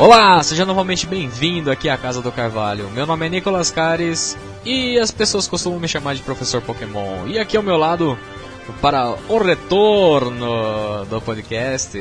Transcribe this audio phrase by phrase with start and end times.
[0.00, 2.90] Olá, seja novamente bem-vindo aqui à Casa do Carvalho.
[2.90, 7.28] Meu nome é Nicolas Cares e as pessoas costumam me chamar de Professor Pokémon.
[7.28, 8.18] E aqui ao meu lado,
[8.80, 11.98] para o retorno do podcast,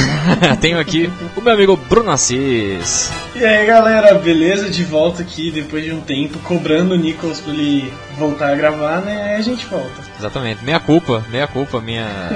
[0.60, 3.10] tenho aqui o meu amigo Bruno Assis.
[3.34, 4.70] E aí galera, beleza?
[4.70, 9.00] De volta aqui depois de um tempo, cobrando o Nicolas pra ele voltar a gravar,
[9.02, 9.30] né?
[9.30, 9.90] Aí a gente volta.
[10.18, 12.06] Exatamente, meia culpa, meia culpa, minha.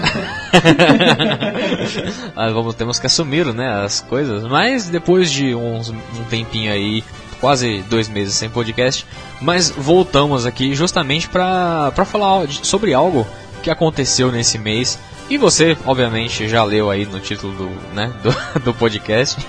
[2.36, 4.44] ah, vamos, temos que assumir, né, as coisas.
[4.44, 7.04] Mas depois de uns, um tempinho aí,
[7.40, 9.06] quase dois meses sem podcast,
[9.40, 13.26] mas voltamos aqui justamente para falar sobre algo
[13.62, 14.98] que aconteceu nesse mês.
[15.28, 19.40] E você, obviamente, já leu aí no título do, né, do, do podcast.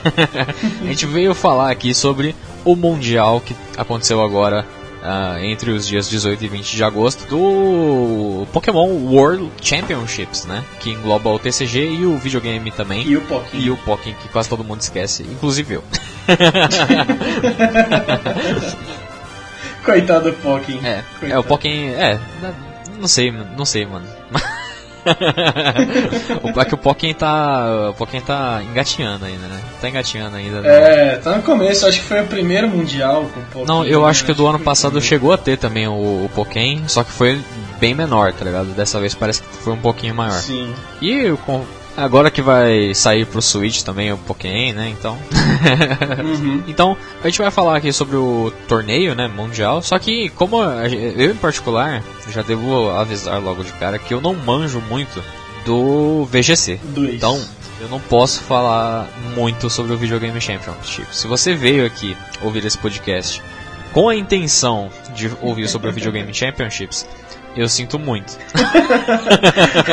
[0.81, 4.65] a gente veio falar aqui sobre o Mundial que aconteceu agora
[5.01, 10.63] uh, entre os dias 18 e 20 de agosto do Pokémon World Championships, né?
[10.79, 13.05] Que engloba o TCG e o videogame também.
[13.07, 13.63] E o Pokémon.
[13.63, 15.83] E o Pokémon, que quase todo mundo esquece, inclusive eu.
[19.83, 20.85] Coitado do Pokémon.
[20.85, 21.89] É, é, o Pokémon.
[21.89, 22.19] É,
[23.01, 24.05] não sei, não sei, mano.
[26.43, 27.89] o, é que o Pokémon tá.
[27.89, 29.59] O Pokémon tá engatinhando ainda, né?
[29.81, 30.61] Tá engatinhando ainda.
[30.61, 30.69] Né?
[30.69, 33.65] É, tá no começo, acho que foi o primeiro mundial com o Pokémon.
[33.65, 35.93] Não, eu acho que o do ano passado chegou a ter também o,
[36.25, 37.41] o Pokémon, só que foi
[37.79, 38.67] bem menor, tá ligado?
[38.75, 40.39] Dessa vez parece que foi um pouquinho maior.
[40.39, 40.73] Sim.
[41.01, 44.89] E com, Agora que vai sair pro Switch também o Pokémon, né?
[44.89, 45.17] Então.
[46.23, 46.63] uhum.
[46.67, 49.27] Então, a gente vai falar aqui sobre o torneio, né?
[49.27, 49.81] Mundial.
[49.81, 54.33] Só que, como eu em particular, já devo avisar logo de cara que eu não
[54.33, 55.21] manjo muito
[55.65, 56.79] do VGC.
[56.83, 57.15] Dois.
[57.15, 57.41] Então,
[57.81, 61.07] eu não posso falar muito sobre o Videogame Championship.
[61.15, 63.41] Se você veio aqui ouvir esse podcast
[63.91, 67.07] com a intenção de ouvir sobre o Videogame Championships,
[67.55, 68.37] eu sinto muito.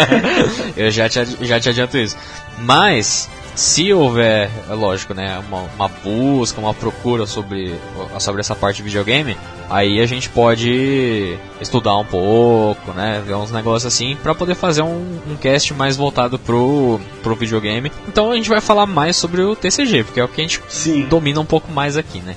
[0.76, 2.16] eu já te, já te adianto isso.
[2.58, 7.74] Mas, se houver, é lógico, né, uma, uma, busca, uma procura sobre,
[8.20, 9.36] sobre essa parte de videogame,
[9.68, 14.82] aí a gente pode estudar um pouco, né, ver uns negócios assim, para poder fazer
[14.82, 17.90] um, um, cast mais voltado pro, pro videogame.
[18.06, 20.62] Então a gente vai falar mais sobre o TCG, porque é o que a gente
[20.68, 21.06] Sim.
[21.06, 22.36] domina um pouco mais aqui, né?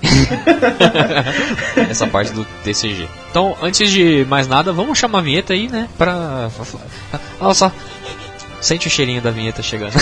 [1.88, 3.08] essa parte do TCG.
[3.30, 6.50] Então, antes de mais nada, vamos chamar a vinheta aí, né, pra...
[7.40, 7.72] Olha só,
[8.62, 9.94] Sente o cheirinho da vinheta chegando.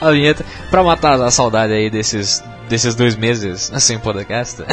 [0.00, 4.62] a vinheta pra matar a saudade aí desses, desses dois meses sem podcast.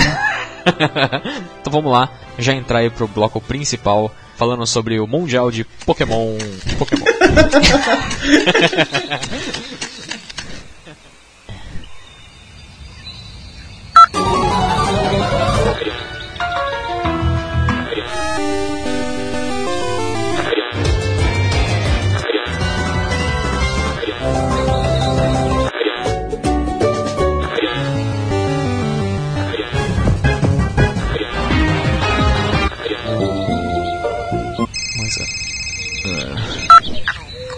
[1.61, 6.37] então vamos lá, já entrar aí pro bloco principal falando sobre o Mundial de Pokémon.
[6.77, 7.05] Pokémon.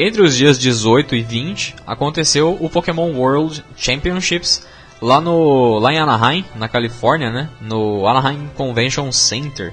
[0.00, 4.66] entre os dias 18 e 20 aconteceu o Pokémon World Championships
[5.00, 7.48] lá no lá em Anaheim, na Califórnia, né?
[7.60, 9.72] No Anaheim Convention Center.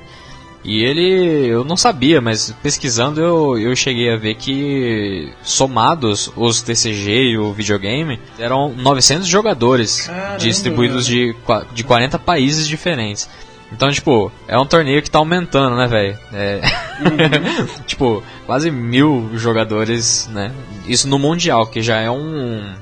[0.63, 6.61] E ele, eu não sabia, mas pesquisando eu, eu cheguei a ver que somados os
[6.61, 11.33] TCG e o videogame eram 900 jogadores Caramba, distribuídos de,
[11.73, 13.29] de 40 países diferentes.
[13.72, 16.17] Então, tipo, é um torneio que tá aumentando, né, velho?
[16.34, 16.61] É...
[17.02, 17.67] Uhum.
[17.85, 20.52] tipo, quase mil jogadores, né?
[20.87, 22.73] Isso no Mundial, que já é um.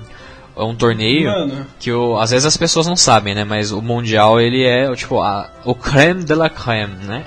[0.57, 1.67] É um torneio Mano.
[1.77, 3.43] que o, às vezes as pessoas não sabem, né?
[3.43, 7.25] Mas o Mundial ele é tipo a, o creme de la creme, né?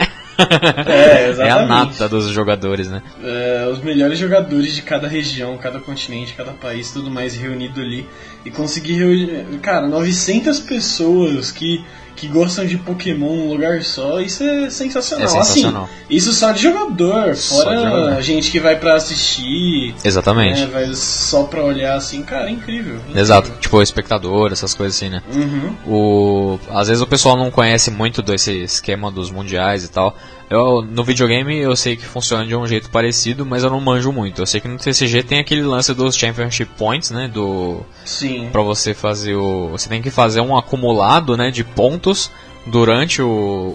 [0.86, 3.02] É, é a nata dos jogadores, né?
[3.22, 8.06] É, os melhores jogadores de cada região, cada continente, cada país, tudo mais reunido ali.
[8.44, 11.84] E conseguir reunir, cara, 900 pessoas que,
[12.18, 15.24] que gostam de Pokémon num lugar só, isso é sensacional.
[15.24, 15.84] É sensacional.
[15.84, 18.22] Assim, isso só de jogador, Só fora de jogador.
[18.22, 20.60] gente que vai pra assistir, Exatamente.
[20.60, 22.96] né, vai só pra olhar assim, cara, é incrível.
[22.96, 23.20] incrível.
[23.20, 25.22] Exato, tipo espectador, essas coisas assim, né?
[25.32, 25.74] Uhum.
[25.86, 30.16] O, às vezes o pessoal não conhece muito desse esquema dos mundiais e tal.
[30.50, 34.10] Eu, no videogame eu sei que funciona de um jeito parecido, mas eu não manjo
[34.12, 34.40] muito.
[34.40, 37.28] Eu sei que no TCG tem aquele lance dos Championship Points, né?
[37.28, 38.48] Do Sim.
[38.50, 42.30] para você fazer o, você tem que fazer um acumulado, né, de pontos
[42.66, 43.28] durante o,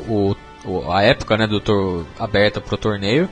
[0.07, 0.35] o,
[0.65, 3.29] o- a época, né, do tor aberta pro torneio.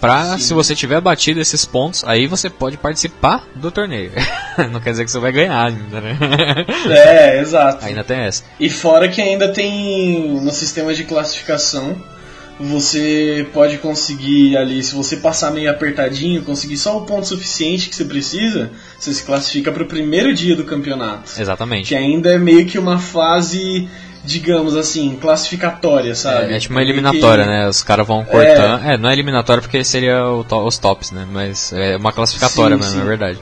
[0.00, 0.38] Pra, Sim.
[0.38, 4.10] se você tiver batido esses pontos, aí você pode participar do torneio.
[4.72, 6.16] não quer dizer que você vai ganhar ainda, né?
[6.90, 7.84] É, exato.
[7.84, 8.42] ainda tem essa.
[8.58, 11.96] E fora que ainda tem no sistema de classificação,
[12.68, 17.96] você pode conseguir ali, se você passar meio apertadinho, conseguir só o ponto suficiente que
[17.96, 21.32] você precisa, você se classifica para o primeiro dia do campeonato.
[21.38, 21.88] Exatamente.
[21.88, 23.88] Que ainda é meio que uma fase,
[24.24, 26.52] digamos assim, classificatória, sabe?
[26.52, 27.68] É, é tipo uma eliminatória, Que- né?
[27.68, 28.84] Os caras vão cortando.
[28.84, 28.96] É.
[28.96, 31.26] não é eliminatória porque seria o to- os tops, né?
[31.30, 33.00] Mas é uma classificatória Sim, mesmo, sim.
[33.00, 33.38] é verdade.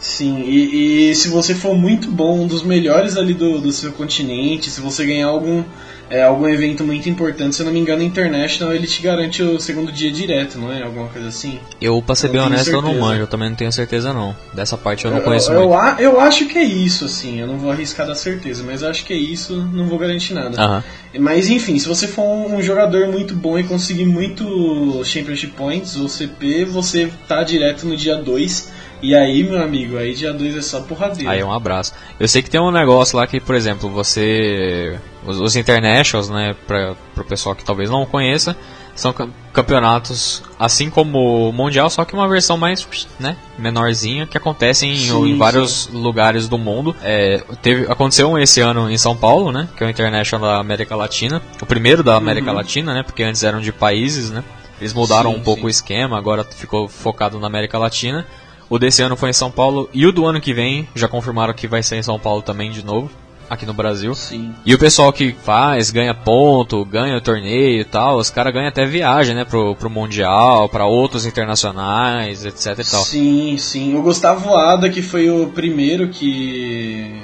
[0.00, 3.90] Sim, e, e se você for muito bom, um dos melhores ali do, do seu
[3.92, 5.64] continente, se você ganhar algum,
[6.10, 9.60] é, algum evento muito importante, se eu não me engano, International, ele te garante o
[9.60, 10.82] segundo dia direto, não é?
[10.82, 11.58] Alguma coisa assim?
[11.80, 13.06] Eu, pra ser Eu bem honesto, eu não certeza.
[13.06, 14.34] manjo, eu também não tenho certeza não.
[14.54, 15.74] Dessa parte eu não conheço eu, muito.
[15.74, 18.88] a- eu acho que é isso, assim, eu não vou arriscar dar certeza, mas eu
[18.88, 20.82] acho que é isso, não vou garantir nada.
[21.18, 26.08] Mas enfim, se você for um jogador muito bom e conseguir muito Championship Points ou
[26.08, 28.72] CP, você tá direto no dia 2.
[29.00, 31.30] E aí, meu amigo, aí dia 2 é só porradeira.
[31.30, 31.92] Aí um abraço.
[32.18, 34.98] Eu sei que tem um negócio lá que, por exemplo, você.
[35.28, 38.56] Os, os Internationals, né, pra, pro pessoal que talvez não conheça,
[38.96, 42.86] são cam- campeonatos assim como o Mundial, só que uma versão mais,
[43.20, 46.96] né, menorzinha, que acontecem em, Sim, em vários lugares do mundo.
[47.02, 50.58] É, teve, aconteceu um esse ano em São Paulo, né, que é o International da
[50.58, 51.40] América Latina.
[51.60, 54.42] O primeiro da América Latina, né, porque antes eram de países, né.
[54.80, 55.66] Eles mudaram Sim, um pouco sim.
[55.66, 58.24] o esquema, agora ficou focado na América Latina.
[58.70, 61.52] O desse ano foi em São Paulo e o do ano que vem já confirmaram
[61.54, 63.10] que vai ser em São Paulo também de novo,
[63.48, 64.14] aqui no Brasil.
[64.14, 64.54] Sim.
[64.64, 68.84] E o pessoal que faz, ganha ponto, ganha torneio e tal, os caras ganham até
[68.86, 73.02] viagem, né, pro, pro Mundial, pra outros internacionais, etc e tal.
[73.04, 73.96] Sim, sim.
[73.96, 77.22] O Gustavo Ada, que foi o primeiro que.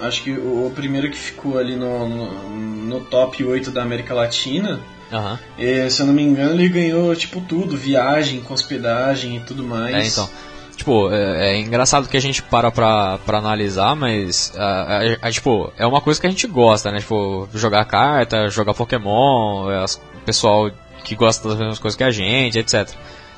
[0.00, 4.14] Acho que o, o primeiro que ficou ali no, no, no top 8 da América
[4.14, 4.80] Latina.
[5.12, 5.38] Aham.
[5.58, 9.94] eh, se eu não me engano, ele ganhou tipo tudo: viagem, hospedagem e tudo mais.
[9.94, 10.30] É, então.
[10.76, 15.30] Tipo, é, é engraçado que a gente para pra, pra analisar, mas, ah, é, é,
[15.30, 16.98] tipo, é uma coisa que a gente gosta, né?
[16.98, 20.70] Tipo, jogar carta, jogar Pokémon, é, as- o pessoal
[21.04, 22.88] que gosta das mesmas coisas que a gente, etc.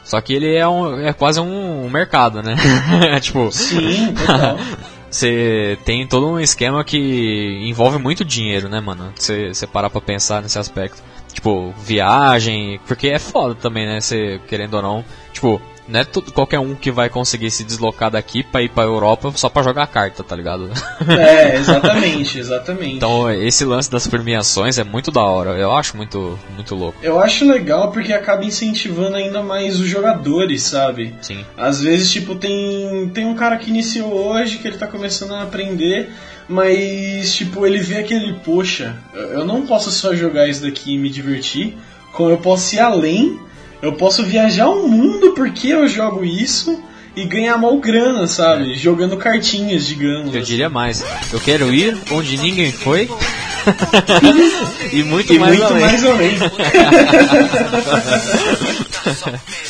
[0.05, 2.55] Só que ele é, um, é quase um, um mercado, né?
[3.21, 4.15] tipo, Sim,
[5.11, 9.13] você tem todo um esquema que envolve muito dinheiro, né, mano?
[9.17, 11.03] Você você parar pra pensar nesse aspecto.
[11.33, 14.01] Tipo, viagem, porque é foda também, né?
[14.01, 18.11] Você, querendo ou não, tipo, não é tudo, qualquer um que vai conseguir se deslocar
[18.11, 20.71] daqui pra ir pra Europa só pra jogar carta, tá ligado?
[21.09, 22.97] é, exatamente, exatamente.
[22.97, 26.99] então, esse lance das premiações é muito da hora, eu acho muito, muito louco.
[27.03, 31.15] Eu acho legal porque acaba incentivando ainda mais os jogadores, sabe?
[31.21, 31.45] Sim.
[31.57, 35.43] Às vezes, tipo, tem, tem um cara que iniciou hoje, que ele tá começando a
[35.43, 36.11] aprender,
[36.49, 40.99] mas, tipo, ele vê aquele, poxa, eu eu não posso só jogar isso daqui e
[40.99, 41.77] me divertir,
[42.13, 43.39] como eu posso ir além,
[43.82, 46.82] eu posso viajar o mundo porque eu jogo isso
[47.17, 48.75] e ganhar mal grana, sabe?
[48.75, 50.35] Jogando cartinhas, digamos.
[50.35, 53.09] Eu diria mais, eu quero ir onde ninguém foi
[54.93, 55.84] e muito E mais muito além.
[55.84, 56.32] mais além.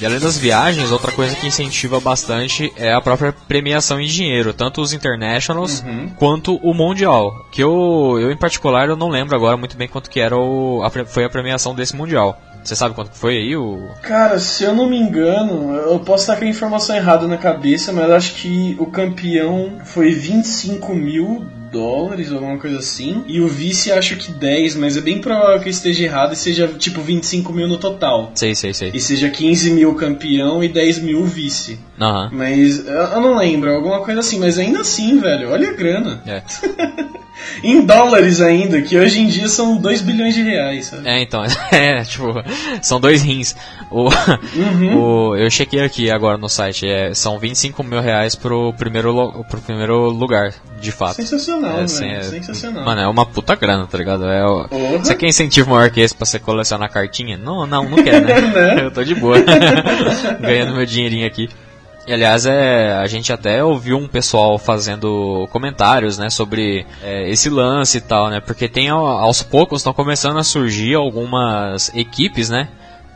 [0.00, 4.52] E além das viagens, outra coisa que incentiva bastante é a própria premiação em dinheiro,
[4.52, 6.08] tanto os internationals Uhum.
[6.16, 7.46] quanto o mundial.
[7.52, 10.82] Que eu, eu em particular eu não lembro agora muito bem quanto que era o,
[10.82, 12.36] a foi a premiação desse mundial.
[12.62, 16.36] Você sabe quanto foi aí o Cara, se eu não me engano, eu posso estar
[16.36, 22.30] com a informação errada na cabeça, mas acho que o campeão foi 25 mil dólares
[22.30, 23.24] ou alguma coisa assim.
[23.26, 26.36] E o vice acho que 10, mas é bem provável que eu esteja errado e
[26.36, 28.30] seja tipo 25 mil no total.
[28.34, 28.90] Sei, sei, sei.
[28.92, 31.80] E seja 15 mil campeão e 10 mil vice.
[31.98, 32.30] Aham.
[32.32, 34.38] Mas eu eu não lembro, alguma coisa assim.
[34.38, 36.22] Mas ainda assim, velho, olha a grana.
[36.26, 36.42] É.
[37.62, 41.08] Em dólares ainda, que hoje em dia são 2 bilhões de reais, sabe?
[41.08, 42.26] É, então, é, tipo,
[42.82, 43.54] são dois rins.
[43.90, 44.08] O,
[44.56, 44.96] Uhum.
[45.30, 49.60] o, eu chequei aqui agora no site, é, são 25 mil reais pro primeiro, pro
[49.60, 51.16] primeiro lugar, de fato.
[51.16, 52.84] Sensacional, É, assim, é- Sensacional.
[52.84, 54.26] Mano, é uma puta grana, tá ligado?
[54.28, 54.98] É, Porra.
[54.98, 57.36] Você quer incentivo maior que esse pra você colecionar cartinha?
[57.36, 58.40] Não, não, não quero, né?
[58.52, 58.84] Né?
[58.84, 59.36] Eu tô de boa.
[60.40, 61.48] Ganhando meu dinheirinho aqui.
[62.06, 67.48] E, aliás, é, a gente até ouviu um pessoal fazendo comentários, né, sobre é, esse
[67.48, 72.68] lance e tal, né, porque tem aos poucos estão começando a surgir algumas equipes, né,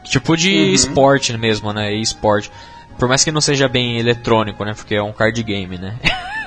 [0.04, 0.72] tipo de uhum.
[0.72, 2.50] esporte mesmo, né, esporte.
[2.96, 5.96] Por mais que não seja bem eletrônico, né, porque é um card game, né.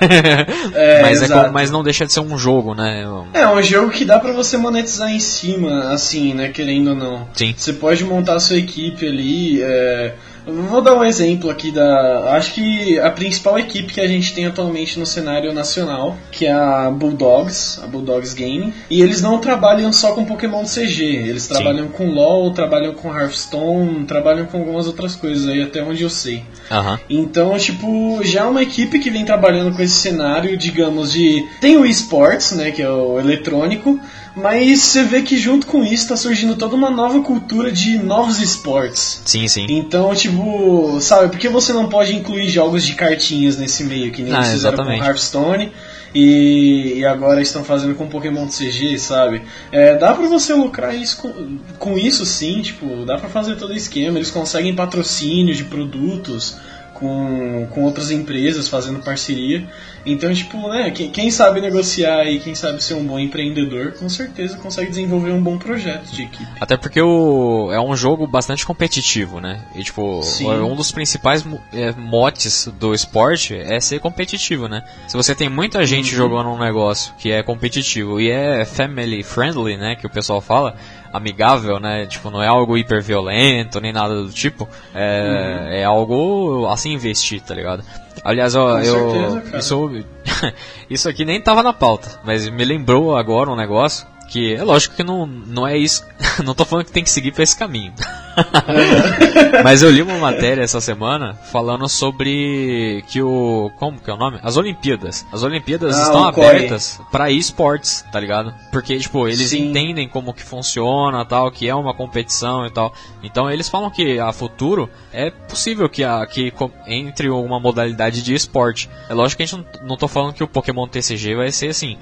[0.74, 3.04] é, mas, é, mas não deixa de ser um jogo, né?
[3.34, 6.48] É um jogo que dá para você monetizar em cima, assim, né?
[6.48, 7.28] Querendo ou não.
[7.34, 7.54] Sim.
[7.54, 9.60] Você pode montar a sua equipe ali.
[9.62, 10.14] É
[10.46, 12.34] Vou dar um exemplo aqui da.
[12.34, 16.52] Acho que a principal equipe que a gente tem atualmente no cenário nacional, que é
[16.52, 18.72] a Bulldogs, a Bulldogs Game.
[18.88, 21.92] E eles não trabalham só com Pokémon CG, eles trabalham Sim.
[21.92, 26.44] com LoL, trabalham com Hearthstone, trabalham com algumas outras coisas aí, até onde eu sei.
[26.70, 26.98] Uhum.
[27.08, 31.46] Então, tipo, já é uma equipe que vem trabalhando com esse cenário, digamos, de.
[31.60, 34.00] Tem o esports, né, que é o eletrônico
[34.34, 38.40] mas você vê que junto com isso está surgindo toda uma nova cultura de novos
[38.40, 39.22] esportes.
[39.24, 39.66] Sim, sim.
[39.68, 44.22] Então, tipo, sabe, por que você não pode incluir jogos de cartinhas nesse meio, que
[44.22, 45.00] nem ah, fizeram exatamente.
[45.00, 45.72] com Hearthstone
[46.14, 49.42] e, e, agora estão fazendo com Pokémon CG, sabe?
[49.70, 53.70] É, dá pra você lucrar isso com, com isso sim, tipo, dá pra fazer todo
[53.70, 56.56] o esquema, eles conseguem patrocínio de produtos
[57.00, 59.66] com, com outras empresas fazendo parceria.
[60.04, 64.08] Então, tipo, né, quem, quem, sabe negociar e quem sabe ser um bom empreendedor, com
[64.08, 66.50] certeza consegue desenvolver um bom projeto de equipe.
[66.60, 69.60] Até porque o, é um jogo bastante competitivo, né?
[69.74, 70.48] E, tipo, Sim.
[70.48, 74.84] um dos principais é, motes do esporte é ser competitivo, né?
[75.08, 76.16] Se você tem muita gente uhum.
[76.16, 80.76] jogando um negócio que é competitivo e é family friendly, né, que o pessoal fala,
[81.12, 82.06] amigável, né?
[82.06, 84.68] Tipo, não é algo hiper violento nem nada do tipo.
[84.94, 85.68] É, uhum.
[85.68, 87.82] é algo assim investir, tá ligado?
[88.24, 89.10] Aliás, ó, Com eu.
[89.10, 90.54] Certeza, isso,
[90.90, 94.94] isso aqui nem tava na pauta, mas me lembrou agora um negócio que é lógico
[94.94, 96.06] que não, não é isso.
[96.44, 97.92] não tô falando que tem que seguir pra esse caminho.
[99.64, 103.72] Mas eu li uma matéria essa semana falando sobre que o.
[103.76, 104.38] Como que é o nome?
[104.42, 105.26] As Olimpíadas.
[105.32, 108.54] As Olimpíadas ah, estão abertas para esportes, tá ligado?
[108.70, 109.70] Porque, tipo, eles Sim.
[109.70, 112.94] entendem como que funciona tal, que é uma competição e tal.
[113.22, 116.52] Então eles falam que a futuro é possível que, a, que
[116.86, 118.88] entre uma modalidade de esporte.
[119.08, 121.68] É lógico que a gente não, não tô falando que o Pokémon TCG vai ser
[121.68, 121.98] assim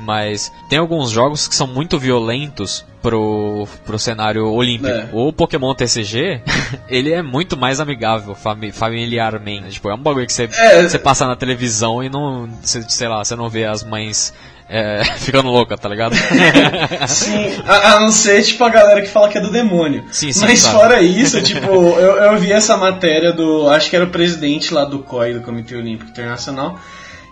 [0.00, 4.88] mas tem alguns jogos que são muito violentos pro, pro cenário olímpico.
[4.88, 5.08] É.
[5.12, 6.42] O Pokémon TCG,
[6.88, 9.70] ele é muito mais amigável fami familiarmente.
[9.70, 10.82] Tipo, é um bagulho que você, é.
[10.82, 14.32] você passa na televisão e não, sei lá, você não vê as mães
[14.68, 16.14] é, ficando louca, tá ligado?
[17.08, 20.04] sim, a, a, não ser tipo a galera que fala que é do demônio.
[20.12, 23.68] Sim, sim, Mas fora isso, tipo, eu, eu vi essa matéria do.
[23.70, 26.78] Acho que era o presidente lá do COI, do Comitê Olímpico Internacional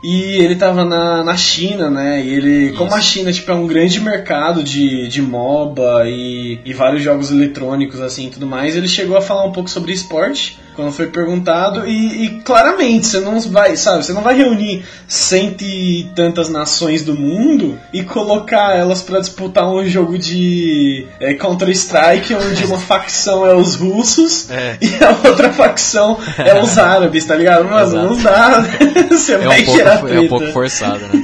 [0.06, 2.22] e ele tava na, na China, né?
[2.24, 2.76] E ele, Isso.
[2.76, 7.32] como a China tipo, é um grande mercado de, de MOBA e, e vários jogos
[7.32, 11.06] eletrônicos assim e tudo mais, ele chegou a falar um pouco sobre esporte quando foi
[11.06, 16.50] perguntado e, e, claramente você não vai, sabe, você não vai reunir cento e tantas
[16.50, 22.64] nações do mundo e colocar elas para disputar um jogo de é, Counter Strike onde
[22.66, 24.76] uma facção é os russos é.
[24.80, 27.64] e a outra facção é os árabes, tá ligado?
[27.64, 28.62] Mas não dá,
[29.10, 31.22] você é vai um pouco, tirar É um pouco forçado, né?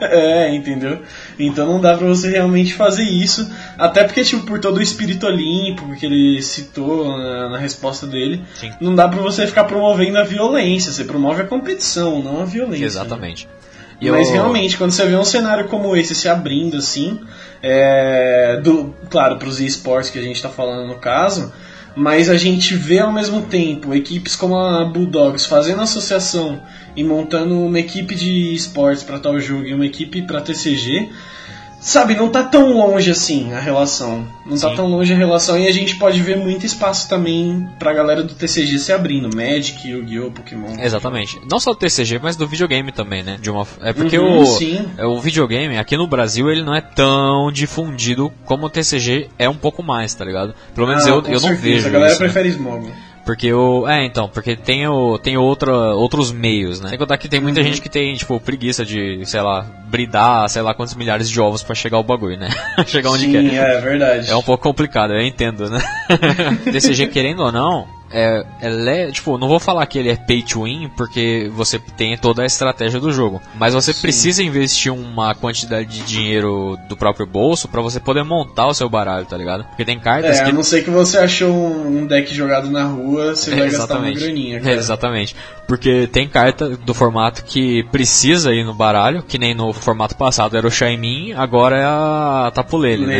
[0.00, 1.02] é, entendeu?
[1.38, 3.50] Então não dá pra você realmente fazer isso.
[3.78, 8.42] Até porque, tipo, por todo o espírito olímpico que ele citou na, na resposta dele,
[8.54, 8.70] Sim.
[8.80, 10.92] não dá pra você ficar promovendo a violência.
[10.92, 12.80] Você promove a competição, não a violência.
[12.80, 12.86] Né?
[12.86, 13.48] Exatamente.
[14.00, 14.10] Né?
[14.10, 17.20] Mas realmente, quando você vê um cenário como esse se abrindo assim,
[17.62, 21.52] é, do, claro, para os esportes que a gente está falando no caso,
[21.96, 26.60] mas a gente vê ao mesmo tempo equipes como a Bulldogs fazendo associação
[26.96, 31.10] e montando uma equipe de esportes para tal jogo e uma equipe para TCG,
[31.84, 34.26] sabe, não tá tão longe assim a relação.
[34.44, 34.68] Não tá Sim.
[34.70, 38.22] tá tão longe a relação e a gente pode ver muito espaço também pra galera
[38.22, 39.34] do TCG se abrindo.
[39.34, 40.80] Magic, Yu-Gi-Oh!, Pokémon.
[40.80, 41.38] Exatamente.
[41.48, 43.36] Não só do TCG, mas do videogame também, né?
[43.40, 43.66] De uma...
[43.82, 44.86] É porque uhum, o, sim.
[44.96, 49.48] É, o videogame, aqui no Brasil, ele não é tão difundido como o TCG é
[49.48, 50.54] um pouco mais, tá ligado?
[50.74, 51.86] Pelo menos ah, eu, eu não vejo.
[51.86, 52.28] A galera isso, né?
[52.28, 52.54] prefere né?
[52.54, 52.92] Smog.
[53.24, 53.88] Porque o.
[53.88, 56.90] É, então, porque tem, o, tem outra, outros meios, né?
[56.90, 57.66] Sem contar que tem muita uhum.
[57.66, 61.62] gente que tem, tipo, preguiça de, sei lá, bridar, sei lá quantos milhares de ovos
[61.62, 62.50] para chegar ao bagulho, né?
[62.86, 63.40] chegar onde Sim, quer.
[63.42, 64.30] Sim, é verdade.
[64.30, 65.82] É um pouco complicado, eu entendo, né?
[66.70, 70.64] DCG, querendo ou não, é, é, tipo, não vou falar que ele é pay to
[70.64, 73.42] win, porque você tem toda a estratégia do jogo.
[73.54, 74.02] Mas você Sim.
[74.02, 78.88] precisa investir uma quantidade de dinheiro do próprio bolso para você poder montar o seu
[78.88, 79.64] baralho, tá ligado?
[79.64, 80.50] Porque tem cartas é, que.
[80.50, 84.10] A não ser que você achou um deck jogado na rua, você vai gastar uma
[84.10, 84.60] graninha.
[84.60, 84.74] Cara.
[84.74, 85.34] É, exatamente.
[85.66, 90.56] Porque tem carta do formato que precisa ir no baralho, que nem no formato passado
[90.56, 93.14] era o Shaimin, agora é a Tapulele, né?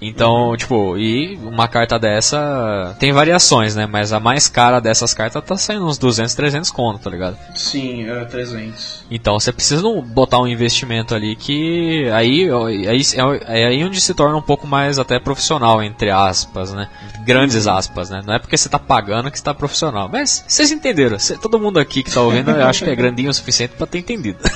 [0.00, 3.86] Então, tipo, e uma carta dessa tem variações, né?
[3.86, 7.36] Mas a mais cara dessas cartas tá saindo uns 200, 300 conto, tá ligado?
[7.54, 9.04] Sim, é 300.
[9.10, 12.48] Então você precisa botar um investimento ali que aí,
[12.88, 13.02] aí
[13.46, 16.88] é, é aí onde se torna um pouco mais até profissional, entre aspas, né?
[17.24, 18.22] Grandes aspas, né?
[18.26, 20.08] Não é porque você tá pagando que você tá profissional.
[20.10, 21.18] Mas vocês entenderam.
[21.18, 23.86] Cê- todo mundo aqui que tá ouvindo, eu acho que é grandinho o suficiente pra
[23.86, 24.38] ter entendido.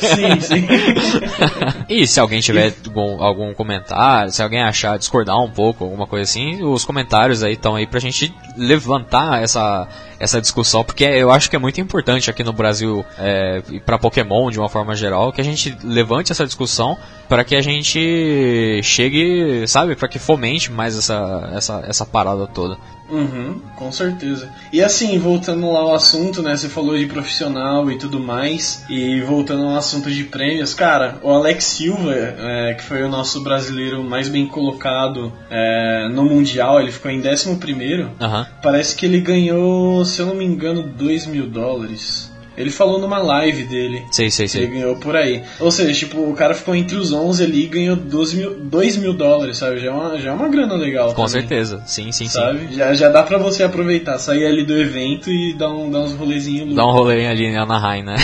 [0.00, 0.66] Sim, sim.
[1.88, 6.24] E se alguém tiver algum, algum comentário, se alguém achar discordar um pouco, alguma coisa
[6.24, 11.50] assim, os comentários aí estão aí pra gente levantar essa, essa discussão, porque eu acho
[11.50, 15.32] que é muito importante aqui no Brasil é, e pra Pokémon de uma forma geral,
[15.32, 16.96] que a gente levante essa discussão
[17.28, 22.76] para que a gente chegue, sabe, para que fomente mais essa, essa, essa parada toda.
[23.08, 24.50] Uhum, com certeza.
[24.72, 26.56] E assim, voltando lá ao assunto, né?
[26.56, 28.84] Você falou de profissional e tudo mais.
[28.88, 33.42] E voltando ao assunto de prêmios, cara, o Alex Silva, é, que foi o nosso
[33.42, 38.10] brasileiro mais bem colocado é, no Mundial, ele ficou em 11 primeiro.
[38.20, 38.46] Aham.
[38.62, 42.33] Parece que ele ganhou, se eu não me engano, 2 mil dólares.
[42.56, 44.04] Ele falou numa live dele.
[44.10, 44.66] Sei, sei, Ele sei.
[44.66, 45.42] ganhou por aí.
[45.58, 48.96] Ou seja, tipo, o cara ficou entre os 11 ali e ganhou 12 mil, 2
[48.96, 49.80] mil dólares, sabe?
[49.80, 51.08] Já é uma, já é uma grana legal.
[51.08, 51.82] Com também, certeza.
[51.86, 52.28] Sim, sim, sim.
[52.28, 52.68] Sabe?
[52.72, 56.12] Já, já dá pra você aproveitar, sair ali do evento e dar, um, dar uns
[56.14, 58.16] rolezinhos Dá um rolê ali em Anaheim, né?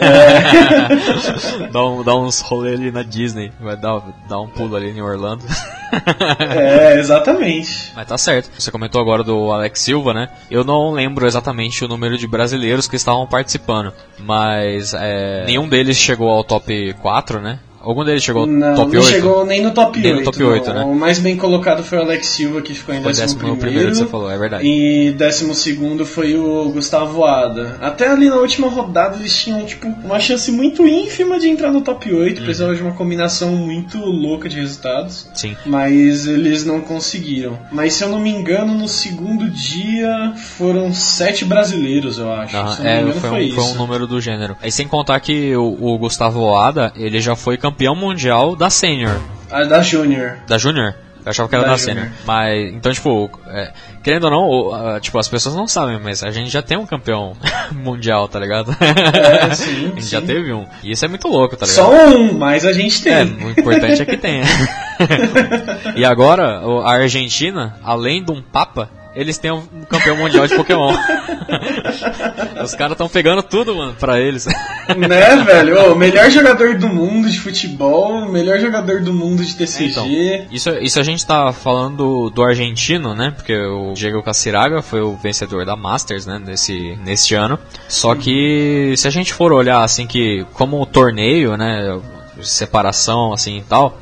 [1.72, 3.50] dá, um, dá uns rolê ali na Disney.
[3.60, 5.44] Vai dar, dar um pulo ali em Orlando.
[6.38, 7.92] É, exatamente.
[7.94, 8.50] Mas tá certo.
[8.58, 10.28] Você comentou agora do Alex Silva, né?
[10.50, 13.92] Eu não lembro exatamente o número de brasileiros que estavam participando.
[14.18, 17.58] Mas é, nenhum deles chegou ao top 4, né?
[17.88, 19.10] Algum deles chegou Não, top não 8?
[19.10, 20.18] chegou nem no top Nem 8.
[20.18, 20.48] no top não.
[20.50, 20.84] 8, né?
[20.84, 23.90] O mais bem colocado foi o Alex Silva, que ficou em Foi 11 décimo primeiro
[23.92, 24.68] que você falou, é verdade.
[24.68, 27.78] E décimo segundo foi o Gustavo Ada.
[27.80, 31.80] Até ali na última rodada eles tinham, tipo, uma chance muito ínfima de entrar no
[31.80, 32.36] top 8.
[32.36, 32.44] Uhum.
[32.44, 35.26] Precisava de uma combinação muito louca de resultados.
[35.32, 35.56] Sim.
[35.64, 37.58] Mas eles não conseguiram.
[37.72, 42.54] Mas se eu não me engano, no segundo dia foram sete brasileiros, eu acho.
[42.54, 43.54] Aham, se não me é, engano, foi, foi, um, isso.
[43.54, 44.58] foi um número do gênero.
[44.60, 49.18] Aí sem contar que o, o Gustavo Oada, ele já foi campeão mundial da Senior,
[49.50, 50.38] Ah, da Júnior.
[50.46, 50.94] da Junior.
[51.24, 51.96] Eu achava que era Da da, Junior.
[52.04, 52.12] Senior.
[52.24, 56.22] Mas, então, tipo, é, querendo ou não, o- a- tipo, as pessoas não sabem, mas
[56.22, 57.36] a gente já tem um campeão
[57.72, 58.74] mundial, tá ligado?
[58.80, 60.26] É, sim, a gente já sim.
[60.26, 60.64] teve um.
[60.82, 61.84] E isso é muito louco, tá ligado?
[61.84, 63.12] Só um, mas a gente tem.
[63.12, 64.44] É, o importante é que tenha.
[65.96, 70.92] e agora, a Argentina, além de um Papa, eles têm um campeão mundial de Pokémon.
[72.62, 74.46] Os caras estão pegando tudo, mano, pra eles.
[74.46, 75.92] Né, velho?
[75.92, 79.90] O melhor jogador do mundo de futebol, o melhor jogador do mundo de TCG.
[79.90, 83.32] Então, isso, isso a gente tá falando do, do argentino, né?
[83.34, 86.38] Porque o Diego Caciraga foi o vencedor da Masters, né?
[86.38, 87.58] Nesse, nesse ano.
[87.88, 91.98] Só que se a gente for olhar assim que como o torneio, né?
[92.42, 93.98] Separação assim e tal,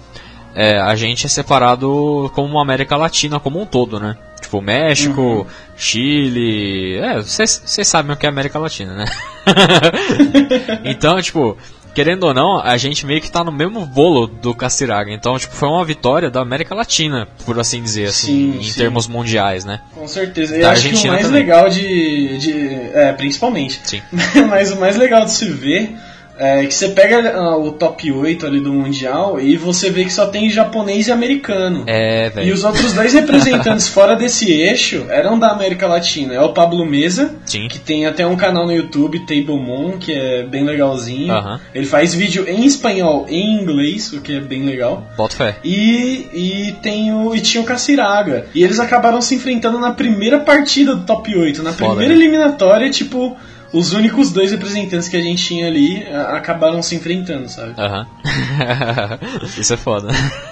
[0.55, 4.17] é, a gente é separado como uma América Latina como um todo, né?
[4.47, 5.45] Tipo, México,
[5.77, 6.99] Chile.
[6.99, 9.05] É, vocês sabem o que é América Latina, né?
[10.85, 11.59] então, tipo,
[11.93, 15.11] querendo ou não, a gente meio que tá no mesmo bolo do Caciraga.
[15.13, 18.79] Então, tipo, foi uma vitória da América Latina, por assim dizer, assim, Sim, em sim.
[18.79, 19.81] termos mundiais, né?
[19.93, 20.57] Com certeza.
[20.57, 21.41] E Da acho que o Argentina mais também.
[21.43, 22.71] legal de, de.
[22.95, 23.81] É, principalmente.
[23.83, 24.01] Sim.
[24.49, 25.93] Mas o mais legal de se ver
[26.39, 30.13] é que você pega ah, o top 8 ali do Mundial e você vê que
[30.13, 31.85] só tem japonês e americano.
[31.87, 32.55] É, E velho.
[32.55, 36.35] os outros dois representantes fora desse eixo eram da América Latina.
[36.35, 37.69] É o Pablo Mesa, Sim.
[37.69, 41.33] que tem até um canal no YouTube, Table Moon, que é bem legalzinho.
[41.75, 45.09] Ele faz vídeo em espanhol e em inglês, o que é bem legal.
[45.17, 45.57] Bota fé.
[45.65, 48.47] E, e, tem o, e tinha o Caciraga.
[48.55, 51.63] E eles acabaram se enfrentando na primeira partida do top 8.
[51.63, 52.21] Na Foda, primeira né?
[52.21, 53.37] eliminatória, tipo,
[53.73, 57.75] os únicos dois representantes que a gente tinha ali a- acabaram se enfrentando, sabe?
[57.79, 58.07] Aham.
[59.59, 60.09] Isso é foda.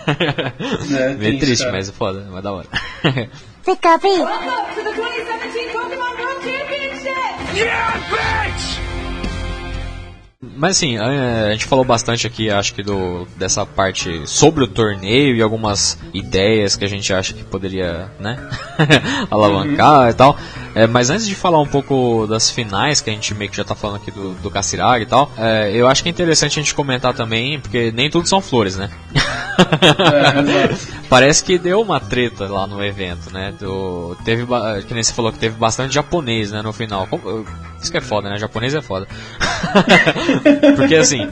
[0.07, 2.67] É, Meio triste, isso, mas é foda, mas da hora.
[3.65, 4.05] Pickup!
[4.07, 7.15] Welcome to the 2017 Pokemon World Championship!
[10.57, 15.37] Mas assim, a gente falou bastante aqui, acho que do dessa parte sobre o torneio
[15.37, 18.39] e algumas ideias que a gente acha que poderia, né,
[19.31, 20.37] alavancar e tal.
[20.75, 23.65] É, mas antes de falar um pouco das finais, que a gente meio que já
[23.65, 26.63] tá falando aqui do, do Caciraga e tal, é, eu acho que é interessante a
[26.63, 28.91] gente comentar também, porque nem tudo são flores, né?
[29.61, 30.75] É.
[31.09, 33.55] Parece que deu uma treta lá no evento, né?
[33.59, 34.47] Do, teve,
[34.87, 37.09] que nem você falou que teve bastante japonês, né, no final.
[37.81, 38.39] Isso que é foda, né?
[38.39, 39.07] Japonês é foda.
[40.77, 41.29] Porque assim,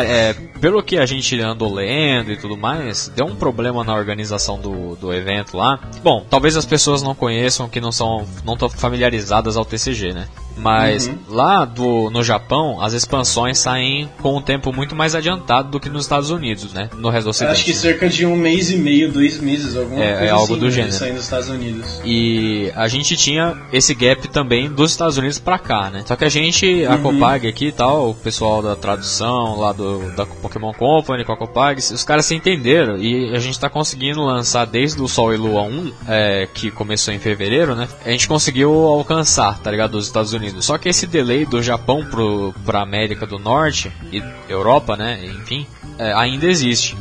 [0.00, 4.58] é, pelo que a gente andou lendo e tudo mais, deu um problema na organização
[4.58, 5.78] do, do evento lá.
[6.02, 10.28] Bom, talvez as pessoas não conheçam, que não são não tão familiarizadas ao TCG, né?
[10.56, 11.18] Mas Uhum.
[11.28, 15.88] lá do, no Japão, as expansões saem com um tempo muito mais adiantado do que
[15.88, 16.88] nos Estados Unidos, né?
[16.96, 17.52] No resto do Ocidente.
[17.52, 20.44] Acho que cerca de um mês e meio, dois meses, alguma É, é coisa algo
[20.44, 20.92] assim, do né, gênero.
[20.92, 22.00] Saindo dos Estados Unidos.
[22.04, 26.02] E a gente tinha esse gap também dos Estados Unidos pra cá, né?
[26.06, 27.02] Só que a gente, a Uhum.
[27.02, 31.36] Copag aqui e tal, o pessoal da tradução lá do da Pokémon Company com a
[31.36, 35.36] Copag, os caras se entenderam e a gente tá conseguindo lançar desde o Sol e
[35.36, 37.88] Lua 1, é, que começou em fevereiro, né?
[38.04, 39.92] A gente conseguiu alcançar, tá ligado?
[39.92, 40.41] Dos Estados Unidos.
[40.60, 45.24] Só que esse delay do Japão pro, pra América do Norte e Europa, né?
[45.24, 45.66] Enfim,
[45.98, 46.96] é, ainda existe.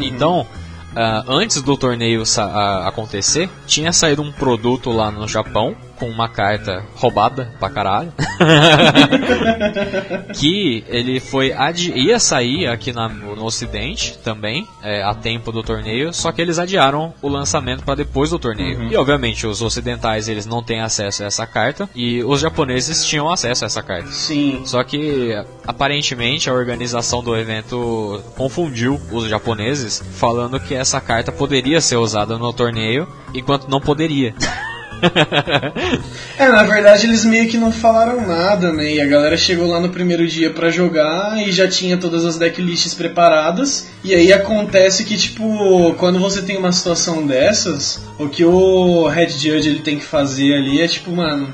[0.00, 0.46] Então,
[0.94, 6.28] ah, antes do torneio ah, acontecer, tinha saído um produto lá no Japão com uma
[6.28, 8.12] carta roubada pra caralho.
[10.34, 15.62] que ele foi adi ia sair aqui na- no Ocidente também, é, a tempo do
[15.62, 18.84] torneio, só que eles adiaram o lançamento para depois do torneio.
[18.92, 23.30] E obviamente os ocidentais eles não têm acesso a essa carta e os japoneses tinham
[23.30, 24.08] acesso a essa carta.
[24.10, 24.62] Sim.
[24.64, 25.32] Só que
[25.66, 32.38] aparentemente a organização do evento confundiu os japoneses, falando que essa carta poderia ser usada
[32.38, 34.34] no torneio, enquanto não poderia.
[36.38, 38.92] É, na verdade eles meio que não falaram nada, né?
[38.92, 42.36] E a galera chegou lá no primeiro dia pra jogar e já tinha todas as
[42.36, 43.88] decklists preparadas.
[44.04, 49.30] E aí acontece que, tipo, quando você tem uma situação dessas, o que o Red
[49.30, 51.52] Judge ele tem que fazer ali é tipo, mano,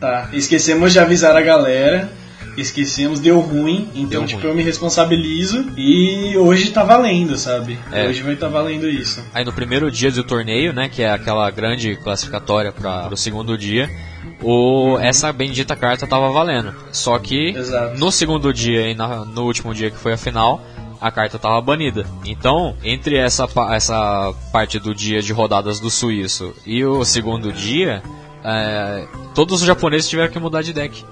[0.00, 2.10] tá, esquecemos de avisar a galera.
[2.56, 4.50] Esquecemos, deu ruim, então Deu tipo ruim.
[4.50, 7.78] eu me responsabilizo e hoje tá valendo, sabe?
[7.92, 8.08] É.
[8.08, 9.22] Hoje vai tá valendo isso.
[9.34, 13.56] Aí no primeiro dia do torneio, né, que é aquela grande classificatória para o segundo
[13.58, 13.90] dia,
[14.42, 16.74] o, essa bendita carta tava valendo.
[16.92, 17.98] Só que Exato.
[17.98, 20.60] no segundo dia e na- no último dia que foi a final,
[21.00, 22.06] a carta tava banida.
[22.24, 28.02] Então, entre essa, essa parte do dia de rodadas do suíço e o segundo dia,
[28.42, 31.04] é, todos os japoneses tiveram que mudar de deck.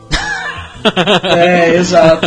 [1.24, 2.26] É, exato.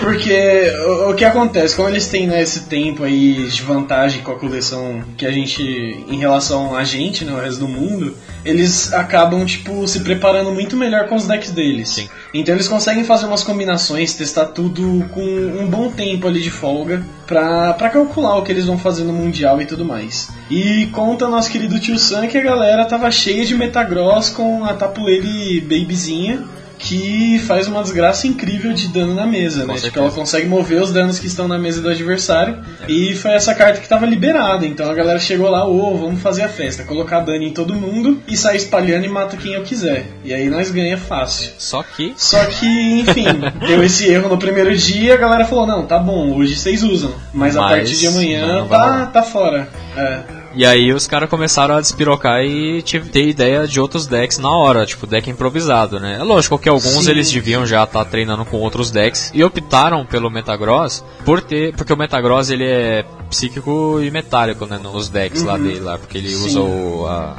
[0.00, 4.32] Porque o, o que acontece, como eles têm né, esse tempo aí de vantagem com
[4.32, 8.92] a coleção que a gente, em relação a gente, né, o resto do mundo, eles
[8.92, 11.88] acabam, tipo, se preparando muito melhor com os decks deles.
[11.88, 12.08] Sim.
[12.34, 17.02] Então eles conseguem fazer umas combinações, testar tudo com um bom tempo ali de folga
[17.26, 20.30] pra, pra calcular o que eles vão fazer no Mundial e tudo mais.
[20.50, 24.74] E conta nosso querido tio Sam que a galera tava cheia de Metagross com a
[24.74, 26.42] Tapuele Babyzinha.
[26.82, 29.74] Que faz uma desgraça incrível de dano na mesa, né?
[29.74, 29.86] certeza.
[29.86, 32.58] Tipo, ela consegue mover os danos que estão na mesa do adversário.
[32.88, 34.66] E foi essa carta que tava liberada.
[34.66, 38.20] Então a galera chegou lá, ô, vamos fazer a festa, colocar dano em todo mundo
[38.26, 40.06] e sair espalhando e mata quem eu quiser.
[40.24, 41.52] E aí nós ganha fácil.
[41.58, 43.26] Só que Só que, enfim,
[43.66, 47.12] deu esse erro no primeiro dia, a galera falou, não, tá bom, hoje vocês usam.
[47.32, 49.68] Mas, a Mas partir de amanhã não tá, tá fora.
[49.96, 50.41] É.
[50.54, 54.50] E aí os caras começaram a despirocar e tive- ter ideia de outros decks na
[54.50, 56.18] hora, tipo deck improvisado, né?
[56.20, 57.10] É lógico que alguns Sim.
[57.10, 61.92] eles deviam já estar treinando com outros decks e optaram pelo Metagross por ter, porque
[61.92, 66.28] o Metagross ele é psíquico e metálico, né, nos decks lá dele lá, porque ele
[66.30, 66.44] Sim.
[66.46, 67.36] usa o a,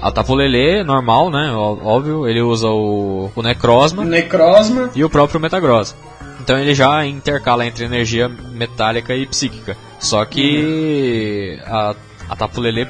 [0.00, 5.94] a Tapulele normal, né, óbvio, ele usa o, o Necrozma Necrosma, e o próprio Metagross.
[6.40, 9.76] Então ele já intercala entre energia metálica e psíquica.
[9.98, 11.94] Só que a,
[12.28, 12.86] a Tapulele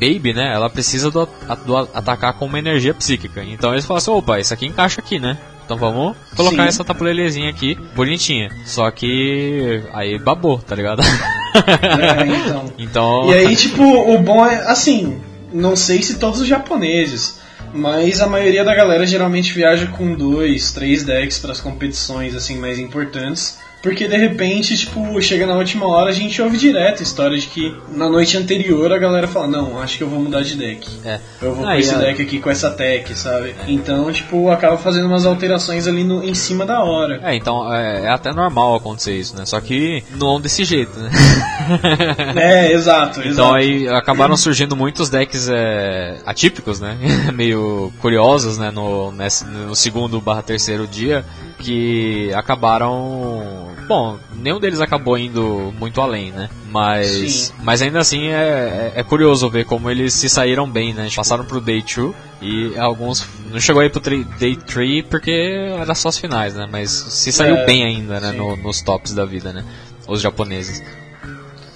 [0.00, 1.26] Baby, né, ela precisa do,
[1.64, 3.42] do atacar com uma energia psíquica.
[3.42, 5.38] Então eles falam assim, opa, isso aqui encaixa aqui, né?
[5.64, 6.68] Então vamos colocar Sim.
[6.68, 8.50] essa Tapulelezinha aqui, bonitinha.
[8.64, 11.02] Só que aí babou, tá ligado?
[11.02, 12.72] é, então.
[12.78, 13.30] então...
[13.30, 15.20] E aí, tipo, o bom é, assim,
[15.52, 17.40] não sei se todos os japoneses,
[17.72, 22.58] mas a maioria da galera geralmente viaja com dois, três decks para as competições, assim,
[22.58, 23.58] mais importantes.
[23.86, 27.46] Porque de repente, tipo, chega na última hora, a gente ouve direto a história de
[27.46, 30.88] que na noite anterior a galera fala, não, acho que eu vou mudar de deck.
[31.04, 31.20] É.
[31.40, 33.54] Eu vou Ah, com esse a- deck aqui com essa tech, sabe?
[33.68, 37.20] Então, tipo, acaba fazendo umas alterações ali no, em cima da hora.
[37.22, 39.46] É, então é, é até normal acontecer isso, né?
[39.46, 41.10] Só que não desse jeito, né?
[42.36, 43.54] É, exato, Então exato.
[43.54, 46.96] aí acabaram surgindo muitos decks é, atípicos, né?
[47.32, 48.70] Meio curiosos, né?
[48.72, 51.24] No, nesse- no segundo barra terceiro dia,
[51.58, 53.75] que acabaram...
[53.86, 56.48] Bom, nenhum deles acabou indo muito além, né?
[56.70, 57.52] Mas, Sim.
[57.62, 61.08] mas ainda assim é, é, é curioso ver como eles se saíram bem, né?
[61.14, 63.26] Passaram pro Day 2 e alguns...
[63.50, 66.68] Não chegou aí pro tri- Day 3 porque era só as finais, né?
[66.70, 68.32] Mas se saiu É, bem ainda, né?
[68.32, 69.64] no- nos tops da vida, né?
[70.08, 70.82] Os japoneses.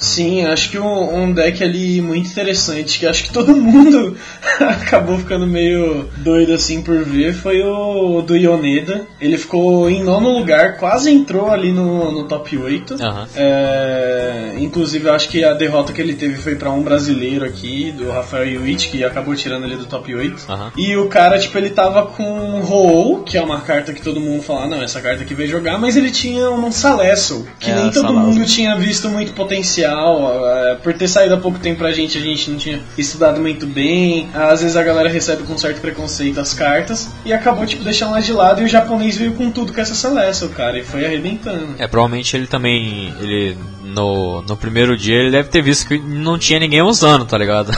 [0.00, 4.16] Sim, acho que um, um deck ali muito interessante, que acho que todo mundo
[4.58, 9.06] acabou ficando meio doido assim por ver, foi o do Ioneda.
[9.20, 12.94] Ele ficou em nono lugar, quase entrou ali no, no top 8.
[13.00, 13.28] Aham.
[13.36, 18.10] É, inclusive acho que a derrota que ele teve foi pra um brasileiro aqui, do
[18.10, 20.46] Rafael Iwit, que acabou tirando ele do top 8.
[20.48, 20.72] Aham.
[20.76, 24.42] E o cara, tipo, ele tava com Ho-Oh, que é uma carta que todo mundo
[24.42, 27.74] fala, "Ah, não, essa carta aqui veio jogar, mas ele tinha um Salazzle, que É,
[27.74, 29.89] nem todo mundo tinha visto muito potencial.
[29.92, 33.66] Eh, Por ter saído há pouco tempo pra gente, a gente não tinha estudado muito
[33.66, 34.28] bem.
[34.34, 38.20] Às vezes a galera recebe com certo preconceito as cartas e acabou, tipo, deixando lá
[38.20, 38.62] de lado.
[38.62, 41.74] E o japonês veio com tudo com essa Salazzle, cara, e foi arrebentando.
[41.78, 43.12] É, provavelmente ele também.
[43.20, 43.56] Ele.
[43.84, 47.72] No, no primeiro dia ele deve ter visto que não tinha ninguém usando, tá ligado?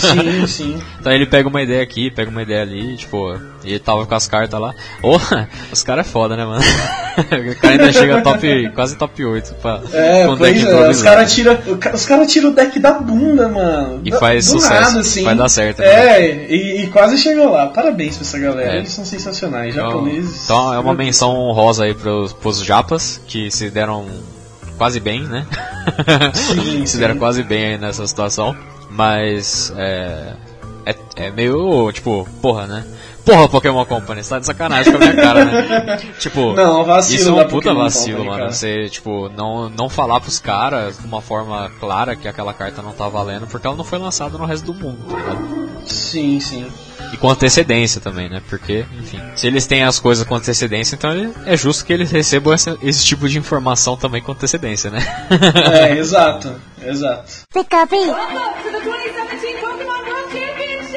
[0.00, 0.82] Sim, sim.
[0.98, 4.14] Então ele pega uma ideia aqui, pega uma ideia ali, tipo, e ele tava com
[4.14, 4.74] as cartas lá.
[5.02, 5.16] Ô,
[5.72, 6.62] os caras é foda, né, mano?
[7.50, 11.34] o cara ainda chega top, quase top 8 pra, É, com deck é, os caras
[11.34, 11.58] tiram
[12.06, 14.00] cara tira o deck da bunda, mano.
[14.04, 15.24] E Do- faz sucesso, Nada, assim.
[15.24, 15.86] vai dar certo, né?
[15.86, 17.66] É, e, e quase chegou lá.
[17.66, 18.78] Parabéns pra essa galera, É.
[18.78, 20.44] eles são sensacionais, Então, japoneses.
[20.44, 24.06] então é uma menção honrosa aí pros, pros japas, que se deram
[24.78, 25.46] quase bem, né?
[26.34, 26.98] Sim, se sim.
[26.98, 28.54] deram quase bem aí nessa situação.
[28.90, 30.32] Mas é,
[30.86, 30.94] é.
[31.16, 32.84] É meio, tipo, porra, né?
[33.26, 35.96] Porra, Pokémon Company, você tá de sacanagem com a minha cara, né?
[36.20, 38.38] tipo, Não, vacilo isso é um puta Pokémon vacilo, Company, mano.
[38.42, 38.52] cara.
[38.52, 42.92] Você, tipo, não, não falar pros caras de uma forma clara que aquela carta não
[42.92, 45.66] tá valendo, porque ela não foi lançada no resto do mundo, tá ligado?
[45.86, 46.70] Sim, sim.
[47.12, 48.40] E com antecedência também, né?
[48.48, 51.10] Porque, enfim, se eles têm as coisas com antecedência, então
[51.46, 55.00] é justo que eles recebam essa- esse tipo de informação também com antecedência, né?
[55.72, 57.24] É, exato, exato.
[57.54, 57.88] Welcome
[58.62, 60.96] to the 2017 Pokemon World Championship!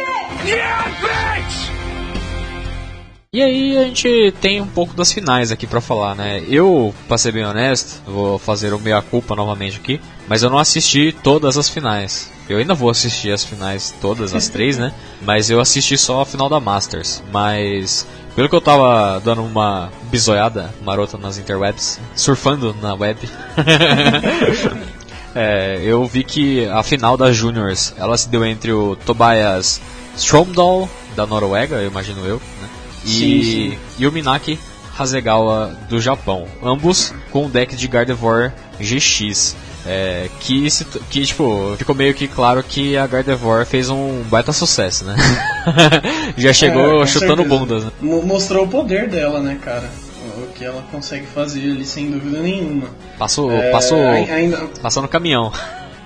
[3.32, 6.44] E aí a gente tem um pouco das finais aqui pra falar, né?
[6.48, 10.58] Eu, pra ser bem honesto, vou fazer o meia culpa novamente aqui, mas eu não
[10.58, 12.32] assisti todas as finais.
[12.50, 14.92] Eu ainda vou assistir as finais todas, as três, né?
[15.22, 17.22] Mas eu assisti só a final da Masters.
[17.32, 23.30] Mas pelo que eu tava dando uma bisoiada marota nas interwebs, surfando na web,
[25.36, 29.80] é, eu vi que a final das Juniors ela se deu entre o Tobias
[30.18, 32.69] Stromdahl da Noruega, eu imagino eu, né?
[33.06, 33.78] E, Sim, sim.
[33.98, 34.60] e o Minaki
[34.98, 39.56] Hasegawa do Japão, ambos com um deck de Gardevoir GX.
[39.86, 40.68] é, que,
[41.10, 45.16] que, tipo, ficou meio que claro que a Gardevoir fez um baita sucesso, né?
[46.38, 47.58] Já chegou É, chutando certeza.
[47.60, 47.92] bundas, né?
[48.02, 49.90] Mo- Mostrou o poder dela, né, cara?
[50.38, 52.88] O que ela consegue fazer ali, sem dúvida nenhuma.
[53.18, 54.58] Passou, É, passou, ai- ainda...
[54.82, 55.52] passou no caminhão.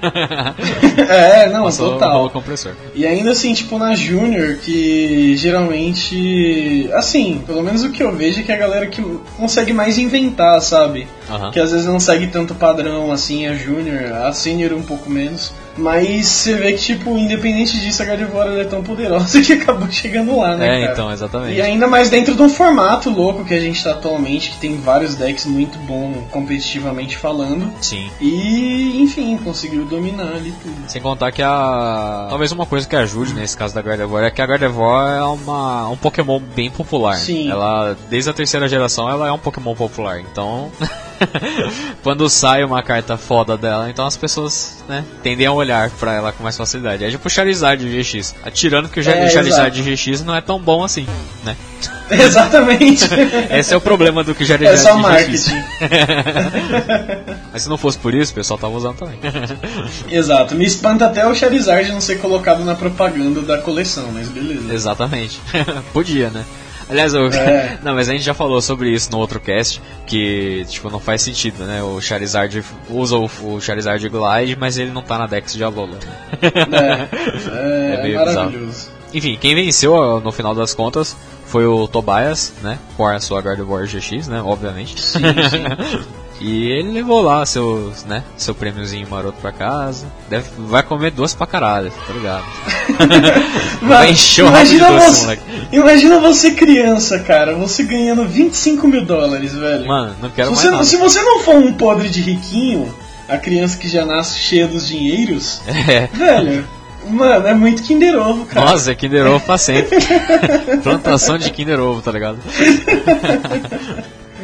[1.09, 2.29] É, não, passou total.
[2.29, 2.73] compressor.
[2.95, 6.89] E ainda assim, tipo, na Júnior, que geralmente.
[6.93, 9.01] Assim, pelo menos o que eu vejo é que a galera que
[9.37, 11.07] consegue mais inventar, sabe?
[11.29, 11.51] Aham.
[11.51, 15.51] Que às vezes não segue tanto padrão assim, a Júnior, a Senior um pouco menos.
[15.77, 20.37] Mas você vê que, tipo, independente disso, a Gardevoir é tão poderosa que acabou chegando
[20.37, 20.65] lá, né?
[20.65, 20.93] É, cara?
[20.93, 21.57] então, exatamente.
[21.57, 24.77] E ainda mais dentro de um formato louco que a gente tá atualmente, que tem
[24.77, 27.71] vários decks muito bom competitivamente falando.
[27.81, 28.09] Sim.
[28.21, 30.75] E, enfim, conseguiu dominar ali tudo.
[30.87, 32.27] Sem contar que a.
[32.29, 35.89] Talvez uma coisa que ajude nesse caso da Gardevoir é que a Gardevoir é uma,
[35.89, 37.15] um Pokémon bem popular.
[37.15, 37.49] Sim.
[37.49, 40.19] Ela, desde a terceira geração, ela é um Pokémon popular.
[40.19, 40.71] Então,
[42.03, 46.31] quando sai uma carta foda dela, então as pessoas né, tendem a olhar pra ela
[46.31, 47.03] com mais facilidade.
[47.05, 48.35] É tipo o Charizard GX.
[48.43, 49.95] Atirando que o É, Charizard exato.
[49.95, 51.05] GX não é tão bom assim,
[51.43, 51.55] né?
[52.11, 53.05] Exatamente.
[53.51, 55.01] Esse é o problema do que o é Charizard só GX.
[55.01, 55.63] marketing.
[57.51, 59.19] Mas se não fosse por isso, o pessoal tava usando também.
[60.09, 60.55] Exato.
[60.55, 64.73] Me espanta até o Charizard não ser colocado na propaganda da coleção, mas beleza.
[64.73, 65.39] Exatamente.
[65.91, 66.43] Podia, né?
[66.93, 67.27] Aliás, eu...
[67.27, 67.79] É.
[67.83, 71.23] não, mas a gente já falou sobre isso no outro cast, que tipo não faz
[71.23, 71.81] sentido, né?
[71.81, 75.97] O Charizard usa o, Charizard Glide, mas ele não tá na Dex de Alola.
[76.69, 77.09] né?
[77.51, 78.91] É, É é, meio maravilhoso.
[79.13, 82.77] Enfim, quem venceu no final das contas foi o Tobias, né?
[82.95, 84.41] Com a sua Gardevoir GX, né?
[84.41, 84.99] Obviamente.
[85.01, 86.22] Sim, sim.
[86.41, 88.23] E ele levou lá seus, né?
[88.35, 90.07] Seu prêmiozinho maroto pra casa.
[90.29, 92.43] Deve, vai comer doce pra caralho, tá ligado?
[93.81, 95.41] Vai encher o de imagina, doce, você, moleque.
[95.71, 99.85] imagina você criança, cara, você ganhando 25 mil dólares, velho.
[99.87, 100.83] Mano, não se, quero você, mais nada.
[100.85, 102.93] se você não for um podre de riquinho,
[103.27, 106.07] a criança que já nasce cheia dos dinheiros, É.
[106.13, 106.65] velho,
[107.09, 108.71] mano, é muito Kinder Ovo, cara.
[108.71, 109.97] Nossa, é Kinder Ovo pra sempre.
[110.83, 112.39] Plantação de Kinder Ovo, tá ligado?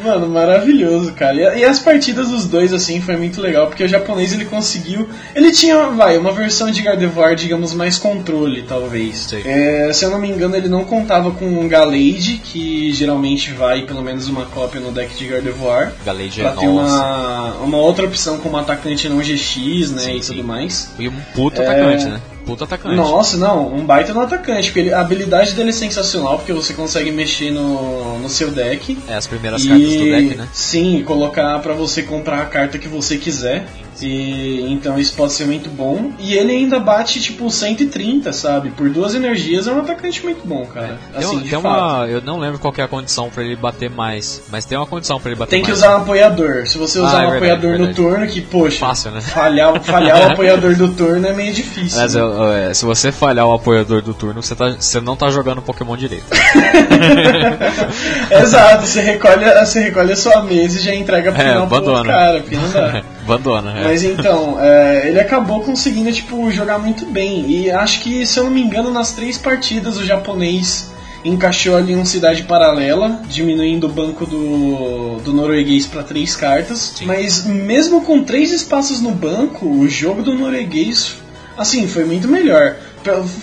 [0.09, 1.57] Mano, maravilhoso, cara.
[1.57, 5.07] E, as partidas dos dois, assim, foi muito legal, porque o japonês ele conseguiu.
[5.35, 9.31] Ele tinha, vai, uma versão de Gardevoir, digamos, mais controle, talvez.
[9.45, 13.83] É, se eu não me engano, ele não contava com um Galade, que geralmente vai
[13.83, 15.91] pelo menos uma cópia no deck de Gardevoir.
[16.03, 20.23] Galade Pra é ter uma, uma outra opção como atacante não GX, né, Sim, e
[20.23, 20.33] sim.
[20.33, 20.89] tudo mais.
[20.97, 21.67] E um puto É.
[21.67, 22.19] atacante, né?
[22.49, 22.95] Puto atacante.
[22.95, 26.73] Nossa, não, um baita no atacante, porque ele- a habilidade dele é sensacional, porque você
[26.73, 28.97] consegue mexer no, no seu deck.
[29.07, 30.47] É as primeiras cartas do deck, né?
[30.53, 33.65] Sim, colocar pra você comprar a carta que você quiser.
[34.01, 36.11] E, então isso pode ser muito bom.
[36.19, 38.69] E ele ainda bate tipo 130, sabe?
[38.71, 40.97] Por duas energias é um atacante muito bom, cara.
[41.13, 41.67] Tem, Assim, tem fato.
[41.67, 42.07] uma.
[42.07, 44.41] Eu não lembro qual que é a condição pra ele bater mais.
[44.51, 45.79] Mas tem uma condição pra ele bater Tem que mais.
[45.79, 46.67] usar um apoiador.
[46.67, 47.95] Se você Ah, usar é um verdade, apoiador no verdade.
[47.95, 49.21] turno, que, poxa, Fácil, né?
[49.21, 51.99] falhar, falhar o apoiador do turno é meio difícil.
[51.99, 52.21] Mas né?
[52.21, 55.61] eu- é, se você falhar o apoiador do turno, você, tá, você não tá jogando
[55.61, 56.25] Pokémon direito.
[58.31, 62.09] Exato, você recolhe, você recolhe a sua mesa e já entrega pro É, abandona.
[62.09, 63.03] cara, porque não dá.
[63.29, 63.83] Abandona, é.
[63.83, 67.49] Mas então, é, ele acabou conseguindo tipo, jogar muito bem.
[67.49, 70.89] E acho que, se eu não me engano, nas três partidas o japonês
[71.23, 76.93] encaixou ali uma cidade paralela, diminuindo o banco do, do norueguês para três cartas.
[76.97, 77.05] Sim.
[77.05, 81.15] Mas mesmo com três espaços no banco, o jogo do norueguês,
[81.57, 82.75] assim, foi muito melhor.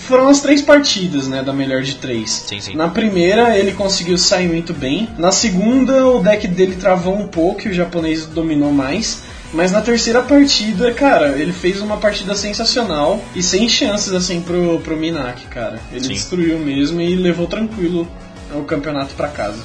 [0.07, 2.43] Foram as três partidas, né, da melhor de três.
[2.47, 2.75] Sim, sim.
[2.75, 5.09] Na primeira ele conseguiu sair muito bem.
[5.17, 9.23] Na segunda o deck dele travou um pouco e o japonês dominou mais.
[9.53, 14.79] Mas na terceira partida, cara, ele fez uma partida sensacional e sem chances assim pro,
[14.79, 15.79] pro Minak, cara.
[15.91, 16.13] Ele Sim.
[16.13, 18.07] destruiu mesmo e levou tranquilo
[18.53, 19.59] o campeonato pra casa.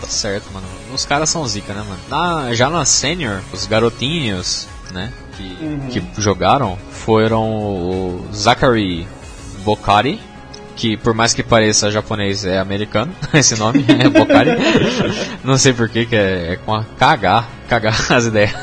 [0.00, 0.66] Tá certo, mano.
[0.92, 2.00] Os caras são zica, né, mano?
[2.08, 5.80] Na, já na Senior, os garotinhos, né, que, Uhum.
[5.90, 9.06] que jogaram foram o Zachary
[9.64, 10.18] Bokari,
[10.74, 14.50] que por mais que pareça japonês é americano, esse nome é Bokari.
[15.44, 18.50] Não sei porquê, que é, é com a KH, KH as ideias.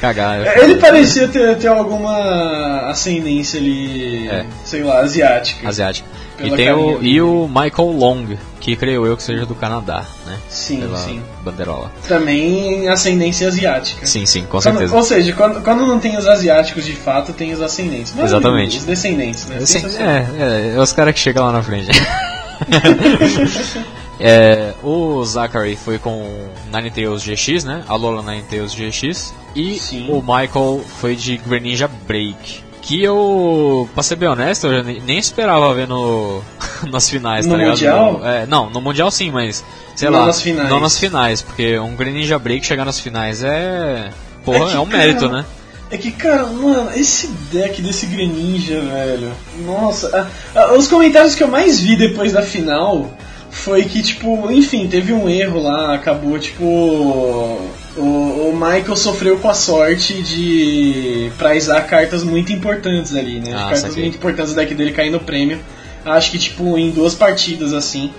[0.00, 0.46] KH.
[0.46, 4.44] é Ele parecia ter, ter alguma ascendência ali, É.
[4.64, 5.68] sei lá, asiática.
[5.68, 6.08] asiático.
[6.40, 7.08] E tem o, dele.
[7.10, 8.26] e o Michael Long,
[8.58, 10.36] que creio eu que seja do Canadá, né?
[10.48, 11.22] Sim, Pela sim.
[11.44, 11.92] bandeirola.
[12.08, 14.04] Também ascendência asiática.
[14.06, 14.96] Sim, sim, com Quando- certeza.
[14.96, 18.12] ou seja, quando, quando não tem os asiáticos de fato, tem os ascendentes.
[18.16, 18.78] Mas Exatamente.
[18.78, 19.58] Os descendentes, né?
[20.00, 21.90] É, é, é os caras que chegam lá na frente.
[24.24, 27.82] É, o Zachary foi com Ninetales GX, né?
[27.88, 29.34] A Lola Ninetales GX.
[29.54, 30.06] E Sim.
[30.10, 32.62] o Michael foi de Greninja Break.
[32.80, 36.42] Que eu, pra ser bem honesto, eu nem esperava ver no,
[36.90, 37.70] nas finais, No tá ligado?
[37.72, 38.12] Mundial?
[38.14, 40.26] No- é, não, no Mundial sim, mas sei Não lá.
[40.26, 40.68] nas finais.
[40.70, 44.10] Não nas finais, porque um Greninja Break chegar nas finais é.
[44.44, 45.44] Porra, É é, que, um mérito, cara, né?
[45.92, 49.32] É que, cara, mano, esse deck desse Greninja, velho.
[49.64, 53.12] Nossa, a- a- os comentários que eu mais vi depois da final
[53.52, 56.64] foi que, tipo, enfim, teve um erro lá, acabou, tipo.
[56.64, 63.52] O, o Michael sofreu com a sorte de prizar cartas muito importantes ali, né?
[63.54, 65.60] Ah, cartas muito importantes do deck dele cair no prêmio.
[66.02, 68.10] Acho que, tipo, em duas partidas assim.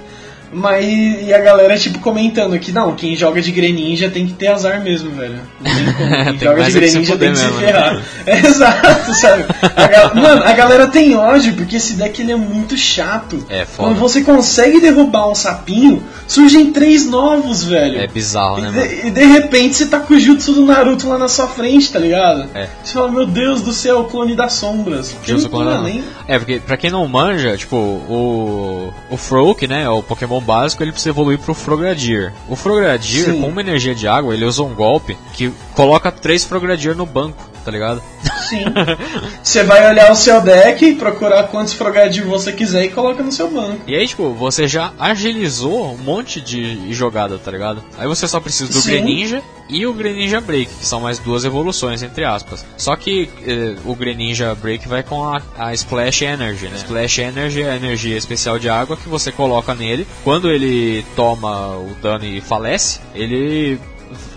[0.54, 4.48] Mas e a galera, tipo, comentando que não, quem joga de Greninja tem que ter
[4.48, 5.40] azar mesmo, velho.
[5.64, 7.68] Quem joga de é Greninja fuder tem que se mesmo, né?
[7.68, 8.02] ferrar.
[8.26, 9.44] É, exato, sabe?
[9.76, 13.46] A gal- Mano, a galera tem ódio porque esse deck ele é muito chato.
[13.50, 13.90] É, foda.
[13.90, 18.00] Quando você consegue derrubar um sapinho, surgem três novos, velho.
[18.00, 21.08] É bizarro, né, E de, e de repente você tá com o Jutsu do Naruto
[21.10, 22.48] lá na sua frente, tá ligado?
[22.54, 22.68] É.
[22.84, 25.16] Você fala, meu Deus do céu, o clone das sombras.
[25.26, 25.84] Tem não.
[25.84, 28.94] nem- É, porque pra quem não manja, tipo, o.
[29.10, 29.88] O Froak, né?
[29.90, 32.34] O Pokémon básico, ele precisa evoluir pro Frogadier.
[32.48, 33.42] O Frogadier, Sim.
[33.42, 37.50] com uma energia de água, ele usa um golpe que coloca três Frogadier no banco,
[37.64, 38.02] tá ligado?
[38.50, 38.66] Sim.
[39.42, 43.50] Você vai olhar o seu deck, procurar quantos Frogadier você quiser e coloca no seu
[43.50, 43.82] banco.
[43.88, 47.84] E aí, tipo, você já agilizou um monte de jogada, tá ligado?
[47.98, 48.92] Aí você só precisa do Sim.
[48.92, 52.66] Greninja e o Greninja Break, que são mais duas evoluções, entre aspas.
[52.78, 56.78] Só que eh, o Greninja Break vai com a, a Splash Energy, né?
[56.78, 60.06] Splash Energy é a energia especial de água que você coloca nele.
[60.24, 63.80] Quando ele toma o dano e falece, ele...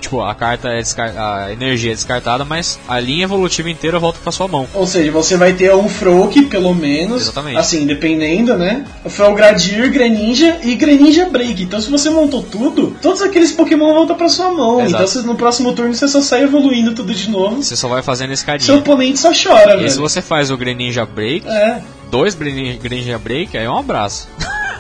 [0.01, 0.83] Tipo, a carta é
[1.19, 4.67] a energia é descartada, mas a linha evolutiva inteira volta pra sua mão.
[4.73, 7.23] Ou seja, você vai ter um Froak, pelo menos.
[7.23, 7.57] Exatamente.
[7.59, 8.85] Assim, dependendo, né?
[9.09, 11.63] Frogadier, Greninja e Greninja Break.
[11.63, 14.81] Então, se você montou tudo, todos aqueles Pokémon voltam pra sua mão.
[14.81, 14.95] Exato.
[14.95, 17.63] Então, você- no próximo turno você só sai evoluindo tudo de novo.
[17.63, 18.79] Você só vai fazendo Seu escadinha.
[18.79, 20.01] oponente só chora, E se velho.
[20.01, 21.81] você faz o Greninja Break, É.
[22.11, 24.29] dois Greninja Break, aí é um abraço.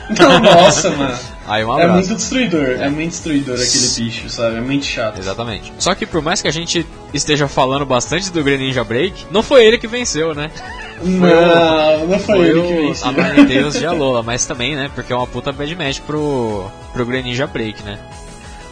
[0.09, 1.19] Não, nossa, mano.
[1.47, 2.77] Aí um É muito destruidor.
[2.81, 4.57] É muito destruidor aquele bicho, sabe?
[4.57, 5.19] É muito chato.
[5.19, 5.73] Exatamente.
[5.79, 9.65] Só que por mais que a gente esteja falando bastante do Greninja Break, não foi
[9.65, 10.51] ele que venceu, né?
[11.03, 13.09] Não, não foi, ele que o venceu.
[13.09, 14.91] a Ninetales de Alola, mas também, né?
[14.95, 17.99] Porque é uma puta bad match pro, pro Greninja Break, né?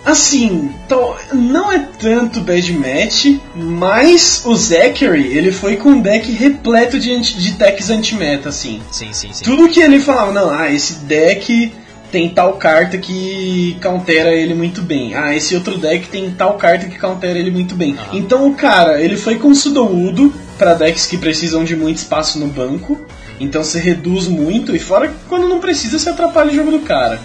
[0.04, 6.30] Assim, então, não é tanto bad match, mas o Zachary, ele foi com um deck
[6.30, 8.82] repleto de, anti, de decks anti-meta, assim.
[8.92, 9.44] Sim, sim, sim.
[9.44, 11.72] Tudo que ele falava, não, ah, esse deck
[12.12, 15.14] tem tal carta que countera ele muito bem.
[15.14, 17.94] Ah, esse outro deck tem tal carta que countera ele muito bem.
[17.94, 18.10] Aham.
[18.12, 22.46] Então o cara, ele foi com Sudowoodo para decks que precisam de muito espaço no
[22.46, 23.00] banco.
[23.40, 27.20] Então você reduz muito, e fora quando não precisa, você atrapalha o jogo do cara.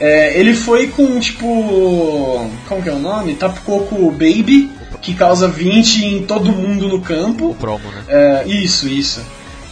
[0.00, 2.50] É, ele foi com, tipo.
[2.66, 3.34] Como que é o nome?
[3.34, 7.50] Tapu Koko Baby que causa 20 em todo mundo no campo.
[7.50, 8.04] O promo, né?
[8.08, 9.20] É, isso, isso.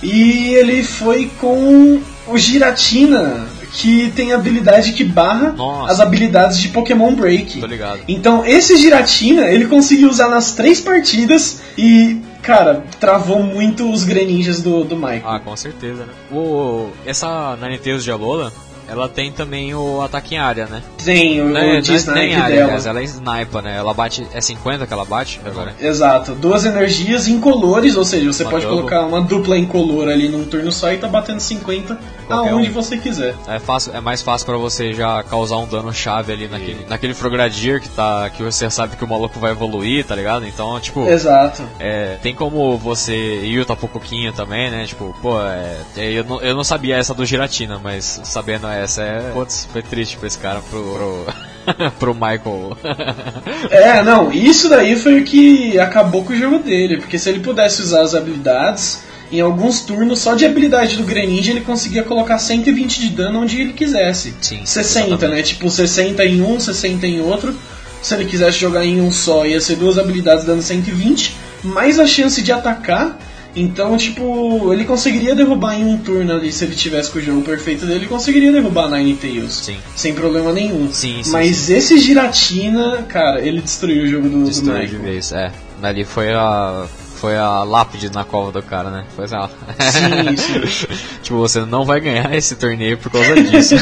[0.02, 5.92] E ele foi com o Giratina, que tem habilidade que barra Nossa.
[5.92, 7.60] as habilidades de Pokémon Break.
[7.60, 8.00] Tô ligado.
[8.06, 14.62] Então, esse Giratina, ele conseguiu usar nas três partidas e, cara, travou muito os Greninjas
[14.62, 15.22] do, do Michael.
[15.26, 16.12] Ah, com certeza, né?
[16.30, 18.52] O, essa Ninetales de Alola,
[18.88, 20.82] ela tem também o ataque em área, né?
[21.04, 22.64] Tem o, Não o é, não é G-Snipe nem área, dela.
[22.66, 23.76] aliás, ela é sniper, né?
[23.76, 24.26] Ela bate.
[24.32, 25.74] É 50 que ela bate agora?
[25.80, 28.80] Exato, duas energias incolores, ou seja, você Uma pode double.
[28.80, 32.72] colocar uma dupla incolor ali num turno só e tá batendo 50 Qualquer aonde um.
[32.72, 33.34] você quiser.
[33.46, 37.14] É, fácil, é mais fácil pra você já causar um dano chave ali naquele, naquele
[37.14, 38.30] Frogradier que tá.
[38.30, 40.46] que você sabe que o maluco vai evoluir, tá ligado?
[40.46, 41.06] Então, tipo.
[41.08, 41.62] Exato.
[41.78, 43.14] É, tem como você
[43.44, 44.84] ir o Tapucoquinho também, né?
[44.86, 49.30] Tipo, pô, é, eu, não, eu não sabia essa do Giratina, mas sabendo essa é.
[49.32, 50.82] Putz, foi triste pra esse cara, pro.
[50.82, 52.76] pro, pro Michael.
[53.70, 57.40] É, não, isso daí foi o que acabou com o jogo dele, porque se ele
[57.40, 62.38] pudesse usar as habilidades, em alguns turnos, só de habilidade do Greninja, ele conseguia colocar
[62.38, 64.34] 120 de dano onde ele quisesse.
[64.40, 65.36] Sim, 60, exatamente.
[65.36, 65.42] né?
[65.42, 67.54] Tipo, 60 em um, 60 em outro.
[68.00, 72.06] Se ele quisesse jogar em um só, ia ser duas habilidades dando 120, mais a
[72.06, 73.18] chance de atacar.
[73.56, 77.42] Então, tipo, ele conseguiria derrubar em um turno ali, se ele tivesse com o jogo
[77.42, 79.54] perfeito dele, ele conseguiria derrubar Ninetales.
[79.54, 79.78] Sim.
[79.96, 80.92] Sem problema nenhum.
[80.92, 85.02] Sim, sim, Mas esse Giratina, cara, ele destruiu o jogo do, do Destruiu de Michael.
[85.02, 85.50] vez, é.
[85.82, 86.86] Ali foi a.
[87.16, 89.04] Foi a lápide na cova do cara, né?
[89.16, 89.48] Foi assim, ó.
[89.48, 90.36] Sim,
[90.70, 90.86] sim.
[91.20, 93.74] tipo, você não vai ganhar esse torneio por causa disso.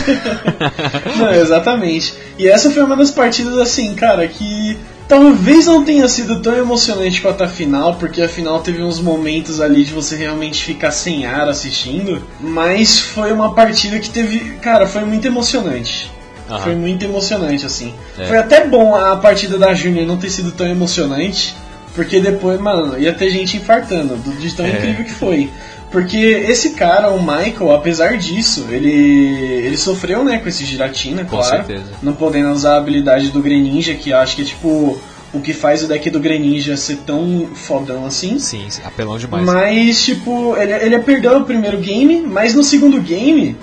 [1.18, 2.14] Não, exatamente.
[2.38, 4.78] E essa foi uma das partidas assim, cara, que
[5.08, 9.60] talvez não tenha sido tão emocionante quanto a final, porque a final teve uns momentos
[9.60, 14.86] ali de você realmente ficar sem ar assistindo, mas foi uma partida que teve, cara,
[14.86, 16.10] foi muito emocionante.
[16.48, 16.60] Aham.
[16.60, 17.92] Foi muito emocionante, assim.
[18.18, 18.26] É.
[18.26, 21.54] Foi até bom a partida da Júnior não ter sido tão emocionante,
[21.94, 24.70] porque depois, mano, ia ter gente infartando, do- de tão É.
[24.70, 25.50] incrível que foi.
[25.96, 31.38] Porque esse cara, o Michael, apesar disso, ele, ele sofreu, né, com esse giratina, Com
[31.38, 31.56] claro.
[31.56, 31.90] certeza.
[32.02, 35.00] Não podendo usar a habilidade do Greninja, que acho que é tipo
[35.32, 38.38] o que faz o deck do Greninja ser tão fodão assim.
[38.38, 39.42] Sim, sim, apelão demais.
[39.42, 43.56] Mas, tipo, ele, ele perdeu o primeiro game, mas no segundo game,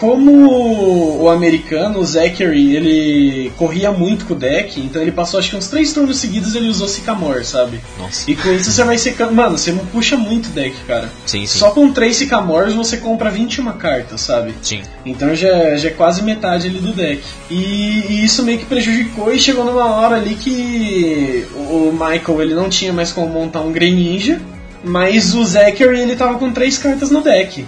[0.00, 5.50] como o americano, o Zachary, ele corria muito com o deck, então ele passou acho
[5.50, 7.78] que uns três turnos seguidos ele usou Sycamore, sabe?
[7.98, 8.28] Nossa.
[8.28, 9.34] E com isso você vai secando.
[9.34, 11.12] Mano, você puxa muito o deck, cara.
[11.26, 11.58] Sim, sim.
[11.58, 14.54] Só com três Sycamores você compra 21 cartas, sabe?
[14.62, 14.80] Sim.
[15.04, 17.22] Então já, já é quase metade ali do deck.
[17.50, 17.54] E,
[18.08, 22.70] e isso meio que prejudicou e chegou numa hora ali que o Michael ele não
[22.70, 24.40] tinha mais como montar um Greninja,
[24.82, 27.66] mas o Zachary ele tava com três cartas no deck.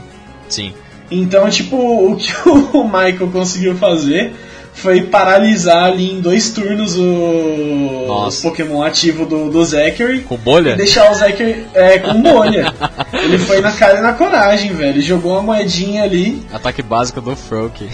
[0.49, 0.73] Sim.
[1.19, 4.33] Então, tipo, o que o Michael conseguiu fazer
[4.75, 8.43] foi paralisar ali em dois turnos o, Nossa.
[8.43, 10.21] Pokémon ativo do, do Zachary.
[10.21, 10.77] Com bolha?
[10.77, 12.73] Deixar o Zachary é, com bolha.
[13.13, 15.01] Ele foi na cara e na coragem, velho.
[15.03, 16.43] Jogou uma moedinha ali.
[16.53, 17.87] Ataque básico do Froak.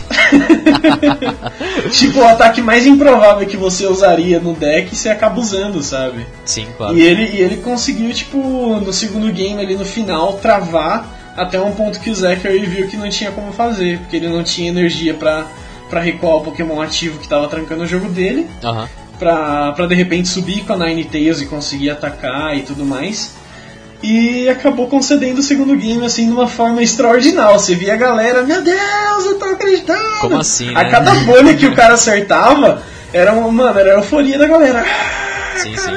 [1.92, 6.26] Tipo, o ataque mais improvável que você usaria no deck, você acaba usando, sabe?
[6.44, 6.96] Sim, claro.
[6.96, 8.38] E ele, e ele conseguiu, tipo,
[8.84, 12.97] no segundo game ali no final, travar até um ponto que o Zachary viu que
[12.97, 15.47] não tinha como fazer, porque ele não tinha energia pra,
[15.89, 18.89] pra recuar o Pokémon ativo que tava trancando o jogo dele, Aham.
[19.18, 23.34] pra, pra de repente subir com a Ninetales e conseguir atacar e tudo mais.
[24.01, 27.59] E acabou concedendo o segundo game assim de uma forma extraordinária.
[27.59, 30.20] Você via a galera, meu Deus, eu tô acreditando!
[30.20, 30.91] Como assim, A né?
[30.91, 32.80] cada bolha que o cara acertava,
[33.12, 34.84] era uma, mano, era a euforia da galera.
[35.57, 35.91] Sim, sim.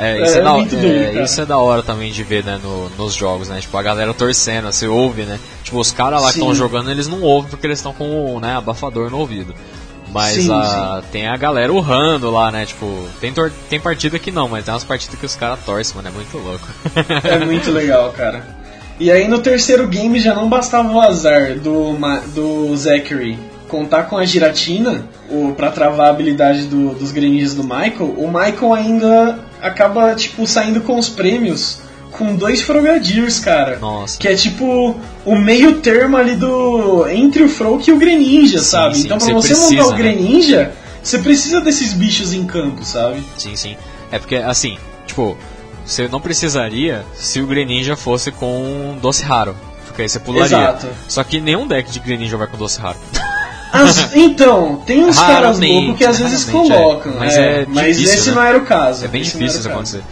[0.00, 0.20] Caramba!
[0.20, 2.88] É, isso é, É, da, é, isso é da hora também de ver, né, no-
[2.90, 3.60] nos jogos, né?
[3.60, 5.38] Tipo, a galera torcendo, você ouve, né?
[5.62, 6.40] Tipo, os caras lá que Sim.
[6.40, 9.54] estão jogando, eles não ouvem porque eles estão com né, abafador no ouvido.
[10.12, 12.66] Mas Sim, a, tem a galera urrando lá, né?
[12.66, 13.32] Tipo, tem,
[13.68, 16.36] tem partida que não, mas tem umas partidas que os caras torcem, mano, é muito
[16.38, 16.66] louco.
[17.22, 18.44] É muito legal, cara.
[18.98, 21.96] E aí no terceiro game já não bastava o azar do,
[22.34, 23.38] do Zachary
[23.70, 28.26] contar com a giratina o, pra travar a habilidade do- dos Greninjas do Michael, o
[28.26, 31.78] Michael ainda acaba, tipo, saindo com os prêmios
[32.10, 33.78] com dois Frogadiers, cara.
[33.78, 34.18] Nossa.
[34.18, 37.06] Que é tipo o meio termo ali do.
[37.08, 38.96] entre o Froak e o Greninja, Sim, sabe?
[38.96, 39.96] sim, então pra você você montar o né?
[39.98, 43.22] Greninja, você precisa desses bichos em campo, sabe?
[43.38, 43.76] Sim, sim.
[44.10, 45.36] É porque, assim, tipo,
[45.86, 49.54] você não precisaria se o Greninja fosse com doce raro.
[49.86, 50.46] Porque aí você pularia.
[50.46, 50.88] Exato.
[51.08, 52.98] Só que nenhum deck de Greninja vai com doce raro.
[53.72, 56.52] As- então, tem uns caras loucos que às vezes é.
[56.52, 58.34] colocam, Mas é, é mas difícil, esse né?
[58.36, 59.04] não era o caso.
[59.04, 60.02] É bem esse difícil isso acontecer.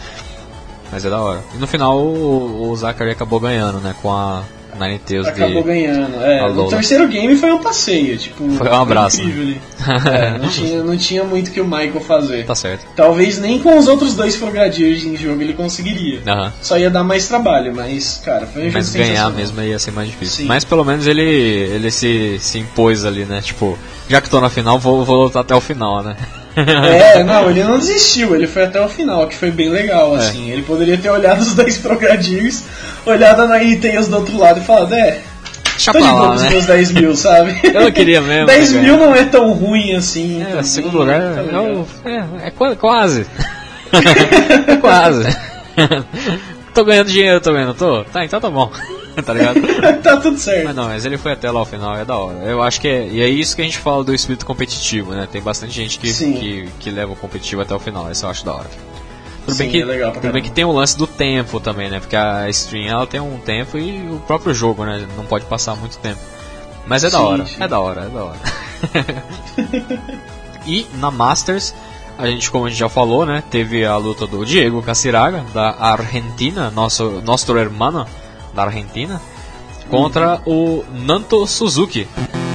[0.93, 1.41] Mas é da hora.
[1.55, 3.95] E no final o, o Zachary acabou ganhando, né?
[4.01, 4.43] Com a.
[4.79, 5.69] Ninetales acabou de...
[5.69, 6.23] ganhando.
[6.23, 6.71] É, Lola.
[6.71, 8.49] terceiro game foi um passeio, tipo.
[8.51, 9.61] Foi um abraço, incrível ali.
[10.09, 12.45] É, não, tinha, não tinha muito que o Michael fazer.
[12.45, 12.85] Tá certo.
[12.95, 16.21] Talvez nem com os outros dois Frogadiers em jogo ele conseguiria.
[16.61, 19.93] Só ia dar mais trabalho, mas, cara, foi um jogo Mas ganhar mesmo ia ser
[19.93, 20.37] mais difícil.
[20.39, 20.45] Sim.
[20.47, 23.41] Mas pelo menos ele, ele se, se impôs ali, né?
[23.41, 26.17] Tipo, já que tô na final, vou, vou lutar até o final, né?
[26.57, 30.19] É, não, ele não desistiu, ele foi até o final, que foi bem legal, É.
[30.19, 30.51] assim.
[30.51, 32.65] Ele poderia ter olhado os dois Frogadiers,
[33.07, 35.21] olhado na Tails do outro lado e falado, é,
[35.73, 36.49] Deixa tô de boa né?
[36.51, 37.57] meus 10 mil, sabe?
[37.63, 38.47] Eu não queria mesmo.
[38.47, 40.43] 10 né, mil não é tão ruim assim.
[40.43, 41.43] É, também, segundo lugar tá
[42.05, 43.25] é, é, é qua- quase.
[44.67, 45.37] é quase.
[46.79, 48.05] Tô ganhando dinheiro também, não tô?
[48.05, 48.71] Tá, então tá bom.
[49.25, 49.61] tá ligado?
[50.03, 50.67] tá tudo certo.
[50.67, 52.39] Mas não, mas ele foi até lá ao final, é da hora.
[52.45, 53.09] Eu acho que é.
[53.09, 55.27] E é isso que a gente fala do espírito competitivo, né?
[55.31, 58.45] Tem bastante gente que, que, que leva o competitivo até o final, isso eu acho
[58.45, 58.71] da hora.
[59.45, 62.01] Tudo Sim, bem que, é tudo bem que tem o lance do tempo também, né?
[62.01, 65.07] Porque a stream ela tem um tempo e o próprio jogo, né?
[65.17, 66.21] Não pode passar muito tempo.
[66.87, 67.57] Mas é da Sim, hora, sim.
[67.59, 68.39] é da hora, é da hora.
[70.67, 71.75] e na Masters,
[72.19, 73.43] a gente, como a gente já falou, né?
[73.49, 78.05] Teve a luta do Diego Casiraga, da Argentina, nosso, nosso hermano
[78.53, 79.23] da Argentina,
[79.89, 82.09] contra o Nanto Suzuki.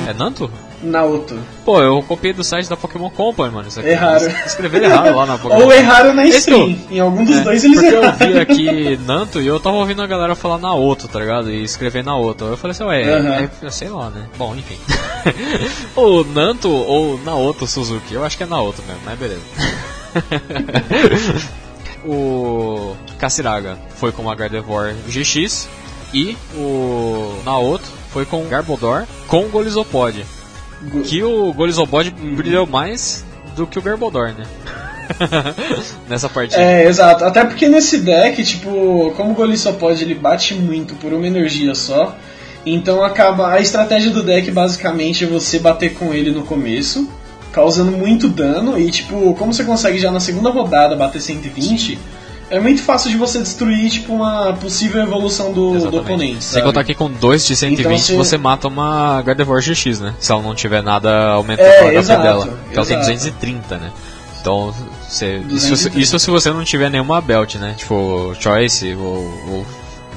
[0.06, 0.52] É Nanto?
[0.84, 1.40] Naoto.
[1.66, 3.68] Pô, eu copiei do site da Pokémon Company, mano.
[3.68, 3.90] Isso aqui.
[3.90, 4.28] Erraram.
[4.46, 6.78] Escreveram errado lá na Pokémon Ou erraram na Esse stream.
[6.92, 8.18] Em algum dos é, dois eles porque eu erraram.
[8.34, 11.50] vi aqui Nanto e eu tava ouvindo a galera falar Naoto, tá ligado?
[11.52, 12.46] E escrever Naoto.
[12.46, 13.34] Eu falei assim, ué, Aham.
[13.36, 14.26] é, é- sei lá, né?
[14.38, 14.78] Bom, enfim.
[15.96, 18.14] ou Nanto ou Naoto Suzuki.
[18.14, 19.42] Eu acho que é Naoto mesmo, mas beleza.
[22.06, 25.68] o Kasiraga foi com a Gardevoir GX
[26.14, 30.24] e o Naoto foi com Garbodor com Golizopod.
[31.06, 33.26] Que o Golizopod brilhou mais
[33.56, 34.46] do que o Garbodor, né?
[36.08, 36.62] Nessa partida.
[36.62, 37.26] É, exato.
[37.26, 42.16] Até porque nesse deck, tipo, como o Golissopod ele bate muito por uma energia só,
[42.66, 43.54] então acaba.
[43.54, 47.10] A estratégia do deck basicamente é você bater com ele no começo,
[47.52, 52.00] causando muito dano, e tipo, como você consegue já na segunda rodada bater 120,
[52.58, 56.44] é muito fácil de você destruir, tipo, uma possível evolução do, do oponente.
[56.44, 60.14] Sem contar que com 2 de 120 Então, se- você mata uma Gardevoir GX, né?
[60.20, 62.46] Se ela não tiver nada aumentando É, o HP exato, dela.
[62.48, 63.12] Porque ela tem exato.
[63.14, 63.92] 230, né?
[64.42, 64.74] Então,
[65.08, 66.00] você, isso, 230.
[66.00, 67.76] isso se você não tiver nenhuma belt, né?
[67.78, 69.06] Tipo, Choice ou,
[69.50, 69.66] ou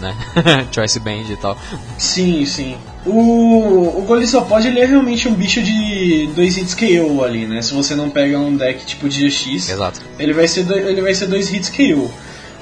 [0.00, 0.14] né?
[0.72, 1.56] Choice Band e tal.
[1.98, 2.76] Sim, sim.
[3.04, 7.62] O, o Golissopod ele é realmente um bicho de dois hits KO ali, né?
[7.62, 10.00] Se você não pega um deck tipo de GX, Exato.
[10.18, 12.10] ele vai ser, do- ele vai ser dois hits KO.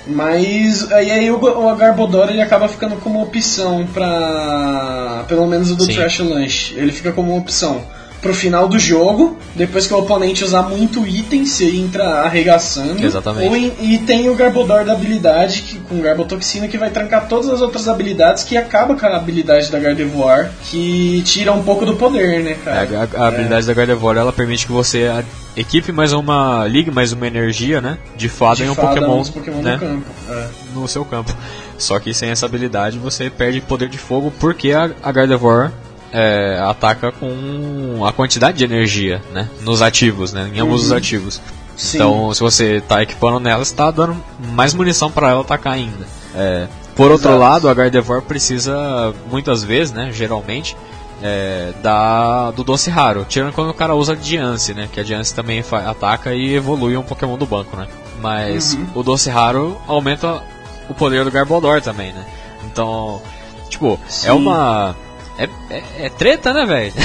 [0.06, 5.24] Mas aí, aí o, o Garbodor ele acaba ficando como opção pra.
[5.28, 5.94] Pelo menos o do Sim.
[5.94, 6.74] Trash Lunch.
[6.76, 7.82] Ele fica como opção
[8.24, 13.04] pro final do jogo, depois que o oponente usar muito item, você entra arregaçando.
[13.04, 13.48] Exatamente.
[13.48, 17.50] Ou em- e tem o Garbodor da habilidade, que, com Garbotoxina, que vai trancar todas
[17.50, 21.94] as outras habilidades, que acaba com a habilidade da Gardevoir, que tira um pouco do
[21.96, 23.08] poder, né, A, cara?
[23.12, 25.22] a- a habilidade da Gardevoir ela permite que você a-
[25.56, 26.66] equipe mais uma.
[26.66, 27.98] ligue mais uma energia, né?
[28.16, 29.72] De fada De em um fada Pokémon, nos Pokémon né?
[29.74, 30.04] no campo.
[30.30, 30.46] É.
[30.74, 31.36] no seu campo.
[31.78, 35.70] Só que sem essa habilidade você perde poder de fogo porque a, a Gardevoir
[36.16, 39.48] é, ataca com a quantidade de energia, né?
[39.62, 40.48] Nos ativos, né?
[40.54, 40.96] Em ambos os Uhum.
[40.96, 41.40] ativos.
[41.76, 41.96] Sim.
[41.96, 44.16] Então, se você tá equipando nela, você tá dando
[44.52, 46.06] mais munição para ela atacar ainda.
[46.36, 47.40] É, por outro Exato.
[47.42, 50.10] lado, a Gardevoir precisa, muitas vezes, né?
[50.12, 50.76] Geralmente,
[51.20, 53.26] é, da, do doce raro.
[53.28, 54.88] Tirando quando o cara usa Diance, né?
[54.92, 57.88] Que a Diance também ataca e evolui um Pokémon do banco, né?
[58.22, 58.86] Mas Uhum.
[58.94, 60.40] o doce raro aumenta
[60.88, 62.24] o poder do Garbodor também, né?
[62.70, 63.20] Então,
[63.68, 64.28] tipo, Sim.
[64.28, 64.94] é uma.
[65.38, 66.92] É, é, é treta, né, velho?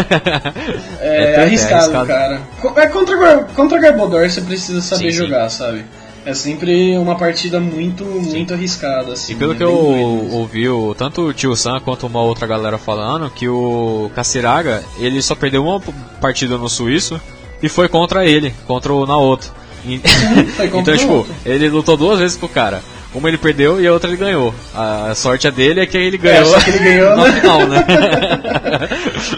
[0.00, 2.06] É, treta, é arriscado, arriscado.
[2.06, 2.40] cara.
[2.76, 5.24] É contra, contra Garbodor você precisa saber Sim, sim.
[5.26, 5.84] jogar, sabe?
[6.24, 9.32] É sempre uma partida muito, muito arriscada, assim.
[9.32, 12.46] E pelo é que eu doido ouvi, o- tanto o Tio Sam quanto uma outra
[12.46, 15.80] galera falando, que o Kasiraga, ele só perdeu uma
[16.20, 17.18] partida no Suíço
[17.62, 19.50] e foi contra ele, contra o Naoto.
[19.84, 22.82] Então, tipo, ele lutou duas vezes com o cara.
[23.12, 24.54] Uma ele perdeu e a outra ele ganhou.
[24.74, 27.32] A sorte é dele é que ele É, ganhou só que ele ganhou, no né?
[27.40, 27.84] final, né?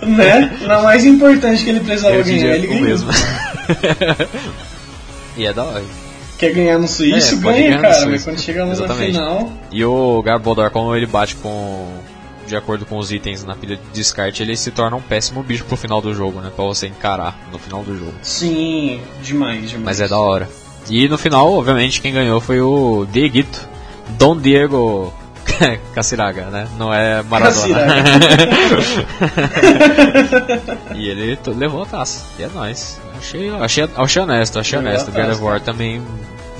[0.06, 0.58] né?
[0.66, 2.84] Na mais importante que ele precisava Eu ganhar, ele ganhou.
[2.84, 3.10] mesmo.
[5.36, 5.82] e é da hora.
[6.38, 7.34] Quer ganhar no Suíço?
[7.34, 8.06] É, ganha, cara.
[8.06, 9.12] Mas quando chega lá Exatamente.
[9.12, 9.52] na final.
[9.70, 11.86] E o Garbodor, como ele bate com.
[12.46, 15.64] De acordo com os itens na pilha de descarte, ele se torna um péssimo bicho
[15.64, 16.50] pro final do jogo, né?
[16.54, 18.12] Pra você encarar no final do jogo.
[18.20, 19.84] Sim, demais, demais.
[19.84, 20.48] Mas é da hora.
[20.88, 23.68] E no final, obviamente, quem ganhou foi o Dieguito.
[24.18, 25.12] Dom Diego
[25.94, 26.68] Caciraga, né?
[26.78, 27.86] Não é Maradona.
[30.94, 32.24] e ele levou a taça.
[32.38, 33.00] E é nóis.
[33.18, 35.08] Achei, achei, achei honesto, achei Levou honesto.
[35.08, 35.72] O taça, Gardevoir cara.
[35.72, 36.02] também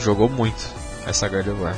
[0.00, 0.62] jogou muito
[1.06, 1.74] essa Gardevoir.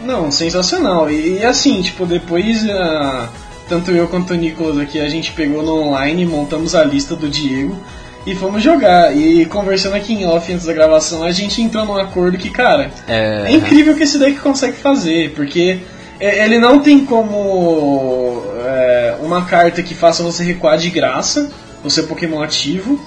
[0.00, 1.10] Não, sensacional.
[1.10, 3.28] E, e assim, tipo, depois a,
[3.68, 7.28] tanto eu quanto o Nicolas aqui, a gente pegou no online, montamos a lista do
[7.28, 7.76] Diego
[8.26, 9.14] e fomos jogar.
[9.16, 12.90] E conversando aqui em off antes da gravação, a gente entrou num acordo que, cara,
[13.08, 15.78] É, é incrível o que esse deck consegue fazer, porque
[16.20, 21.50] é, ele não tem como é, uma carta que faça você recuar de graça,
[21.82, 22.98] o seu Pokémon ativo.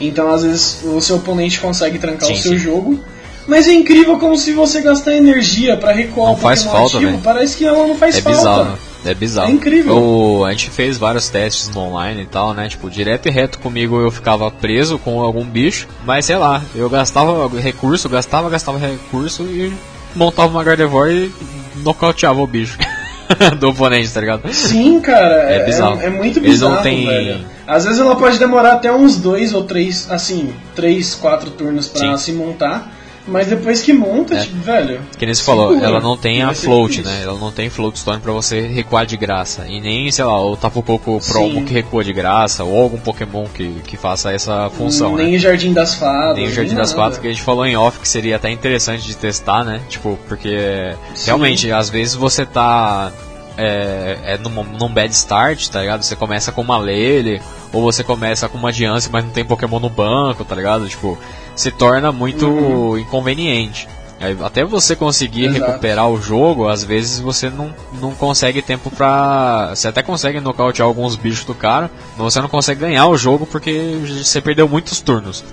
[0.00, 2.58] Então, às vezes, o seu oponente consegue trancar Sim, o seu sim.
[2.58, 3.00] jogo.
[3.46, 6.96] Mas é incrível como se você gastar energia pra recuar Não o faz Pokémon falta,
[6.96, 7.22] ativo, velho.
[7.22, 8.36] parece que ela não faz É falta.
[8.38, 8.78] bizarro.
[9.06, 9.48] É bizarro.
[9.48, 9.96] É incrível.
[9.96, 12.68] O- a gente fez vários testes no online e tal, né?
[12.68, 16.88] Tipo, direto e reto comigo eu ficava preso com algum bicho, mas sei lá, eu
[16.90, 19.72] gastava recurso, gastava, gastava recurso e
[20.14, 21.32] montava uma Gardevoir e
[21.76, 22.78] nocauteava o bicho
[23.58, 24.52] do oponente, tá ligado?
[24.52, 26.00] Sim, cara, É é, bizarro.
[26.00, 27.44] é, é muito Eles não bizarro, têm- velho.
[27.66, 32.00] Às vezes ela pode demorar até uns dois ou três, assim, três, quatro turnos pra
[32.12, 32.16] Sim.
[32.16, 32.92] se montar.
[33.26, 34.42] Mas depois que monta, É.
[34.42, 35.00] tipo, velho.
[35.18, 35.86] Que nem você falou, segura.
[35.86, 37.22] ela não tem a float, né?
[37.24, 39.66] Ela não tem float stone pra você recuar de graça.
[39.68, 41.64] E nem, sei lá, o Tapu Koko Promo Sim.
[41.64, 45.36] que recua de graça, ou algum Pokémon que, que faça essa função, nem né?
[45.36, 46.36] o Jardim das Fadas.
[46.36, 46.94] Nem o Jardim nem das.
[46.94, 49.80] Quatro, que a gente falou em off que seria até interessante de testar, né?
[49.88, 53.12] Tipo, porque realmente, às vezes você tá
[53.58, 56.02] é, é num, num bad start, tá ligado?
[56.02, 57.40] Você começa com uma Lele,
[57.72, 60.88] ou você começa com uma Diance, mas não tem Pokémon no banco, tá ligado?
[60.88, 61.18] Tipo,
[61.56, 63.88] se torna muito inconveniente.
[64.20, 65.64] Aí, Até você conseguir Exato.
[65.66, 69.72] recuperar o jogo, às vezes você não, não consegue tempo pra.
[69.74, 73.44] Você até consegue nocautear alguns bichos do cara, mas você não consegue ganhar o jogo
[73.46, 75.44] porque você perdeu muitos turnos.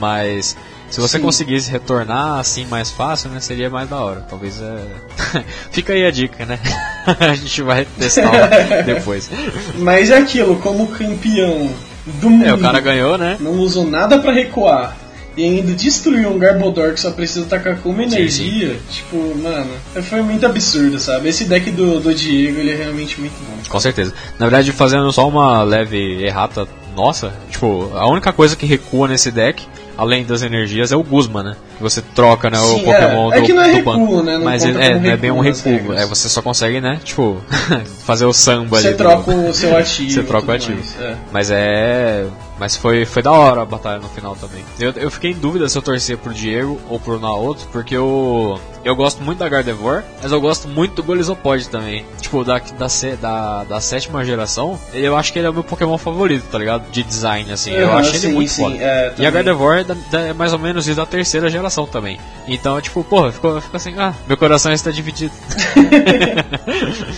[0.00, 0.56] Mas
[0.90, 1.24] se você Sim.
[1.24, 4.24] conseguisse retornar assim mais fácil, né, seria mais da hora.
[4.28, 5.44] Talvez é.
[5.70, 6.58] Fica aí a dica, né?
[7.20, 8.48] a gente vai testar
[8.84, 9.30] depois.
[9.76, 11.70] Mas é aquilo, como campeão
[12.04, 12.46] do mundo.
[12.46, 13.36] É, o cara ganhou, né?
[13.38, 14.96] Não usou nada pra recuar.
[15.38, 18.76] E ainda destruiu um Garbodor que só precisa atacar com uma Sim, energia.
[18.90, 19.70] Tipo, mano,
[20.02, 21.28] foi muito absurdo, sabe?
[21.28, 23.56] Esse deck do, do Diego, ele é realmente muito bom.
[23.68, 24.12] Com certeza.
[24.36, 26.66] Na verdade, fazendo só uma leve errata
[26.96, 29.64] nossa, tipo, a única coisa que recua nesse deck,
[29.96, 31.56] além das energias, é o Guzma, né?
[31.76, 33.36] Que Você troca, né, o Sim, Pokémon é.
[33.36, 34.22] É do, que não é do recuo, banco.
[34.24, 34.36] né?
[34.38, 35.92] Não Mas é, como não é bem um recuo recuo.
[35.92, 37.40] É, você só consegue, né, tipo,
[38.04, 38.96] fazer o samba Você ali.
[38.96, 40.10] do- troca o seu ativo.
[40.10, 40.74] Você troca o ativo.
[40.74, 41.16] mais, é.
[41.30, 42.24] Mas é.
[42.58, 44.64] Mas foi, foi da hora a batalha no final também.
[44.78, 48.60] Eu, eu fiquei em dúvida se eu torcia pro Diego ou pro Naoto, porque eu.
[48.88, 52.06] Eu gosto muito da Gardevoir, mas eu gosto muito do Golisopod também.
[52.22, 52.86] Tipo, da, da,
[53.20, 56.90] da, da sétima geração, eu acho que ele é o meu Pokémon favorito, tá ligado?
[56.90, 57.70] De design, assim.
[57.70, 58.76] eu Aham, acho ele sim, muito sim, foda.
[58.80, 59.30] é, e a.
[59.30, 62.18] Gardevoir é, da- da- é mais ou menos isso da terceira geração também.
[62.46, 65.32] Então, tipo, porra, ficou, ficou assim, ah, meu coração está dividido.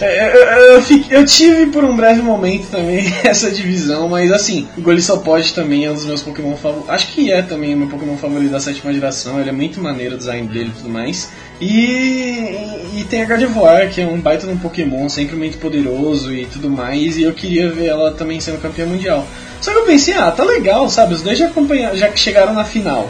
[0.00, 4.32] É, eu, eu- eu fiquei- eu tive por um breve momento também essa divisão, mas
[4.32, 6.90] assim, o Golisopod também é um dos meus Pokémon favoritos.
[6.90, 10.14] Acho que é também o meu Pokémon favorito da sétima geração, ele é muito maneiro
[10.14, 11.30] o design dele e tudo mais.
[11.60, 16.32] E, e tem a Gardevoir, que é um baita de um Pokémon, sempre muito poderoso
[16.32, 19.26] e tudo mais, e eu queria ver ela também sendo campeã mundial.
[19.60, 21.14] Só que eu pensei, ah, tá legal, sabe?
[21.14, 21.50] Os dois já,
[21.94, 23.08] já chegaram na final.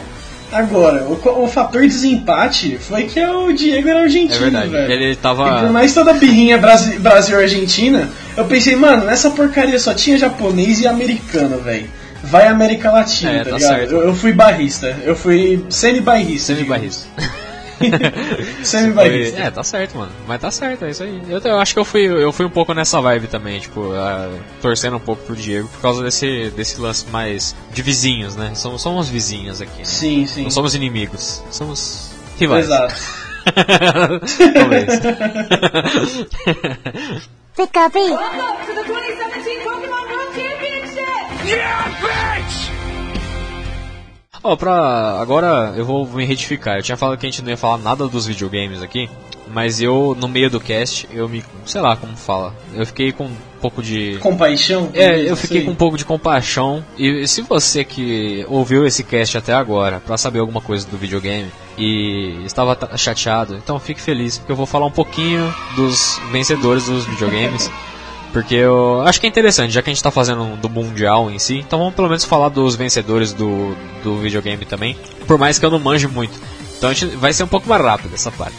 [0.51, 4.67] Agora, o, o fator desempate foi que o Diego era É argentino, verdade.
[4.67, 4.91] velho.
[4.91, 5.61] Ele E tava.
[5.61, 10.81] por mais toda a birrinha Brasi- Brasil-Argentina, eu pensei, mano, nessa porcaria só tinha japonês
[10.81, 11.85] e americano, velho.
[12.21, 13.69] Vai América Latina, É, tá, tá ligado?
[13.77, 13.91] certo.
[13.93, 16.53] Eu, eu fui barrista, eu fui semi-barrista.
[16.53, 17.05] Semi-barrista.
[17.89, 18.67] digamos.
[18.67, 19.37] Semi-barrista.
[19.37, 20.11] Foi- É, tá certo, mano.
[20.27, 21.21] Mas tá certo, é isso aí.
[21.27, 24.29] Eu, eu acho que eu fui, eu fui um pouco nessa vibe também, tipo, ah,
[24.61, 28.51] torcendo um pouco pro Diego por causa desse, desse lance mais de vizinhos, né?
[28.55, 29.79] Somos, somos vizinhos aqui.
[29.79, 29.85] Né?
[29.85, 30.43] Sim, sim.
[30.43, 32.65] Não somos inimigos, somos rivais.
[32.65, 32.93] Exato.
[34.53, 34.99] Talvez.
[37.53, 38.81] Pika Welcome to the
[44.41, 44.43] 2017 Pokemon World Championship!
[44.43, 45.21] Ó, pra.
[45.21, 46.77] Agora eu vou me retificar.
[46.77, 49.09] Eu tinha falado que a gente não ia falar nada dos videogames aqui,
[49.53, 51.43] mas eu, no meio do cast, eu me.
[51.65, 52.53] sei lá como fala.
[52.73, 54.17] Eu fiquei com um pouco de.
[54.19, 54.89] Compaixão?
[54.93, 56.83] É, eu fiquei com um pouco de compaixão.
[56.97, 61.51] E se você que ouviu esse cast até agora pra saber alguma coisa do videogame
[61.77, 66.85] e estava ta- chateado, então fique feliz, porque eu vou falar um pouquinho dos vencedores
[66.85, 67.69] dos videogames.
[68.31, 71.37] Porque eu acho que é interessante, já que a gente tá fazendo do Mundial em
[71.37, 74.97] si, então vamos pelo menos falar dos vencedores do, do videogame também.
[75.27, 76.39] Por mais que eu não manje muito.
[76.77, 78.55] Então a gente vai ser um pouco mais rápido essa parte.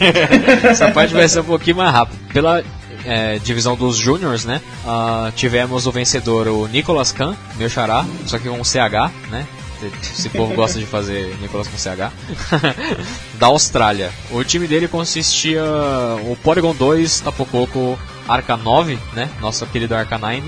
[0.62, 2.18] essa parte vai ser um pouquinho mais rápido.
[2.32, 2.62] Pela
[3.06, 4.60] é, divisão dos Júniors, né?
[4.86, 9.46] ah, tivemos o vencedor, o Nicolas Khan, meu xará, só que com CH, né?
[10.00, 12.10] Esse povo gosta de fazer Nicolas com CH.
[13.38, 14.10] da Austrália.
[14.30, 15.62] O time dele consistia
[16.24, 17.98] o Porygon 2, Tapococo,
[18.28, 19.28] Arca 9, né?
[19.40, 20.42] Nosso querido Arca 9.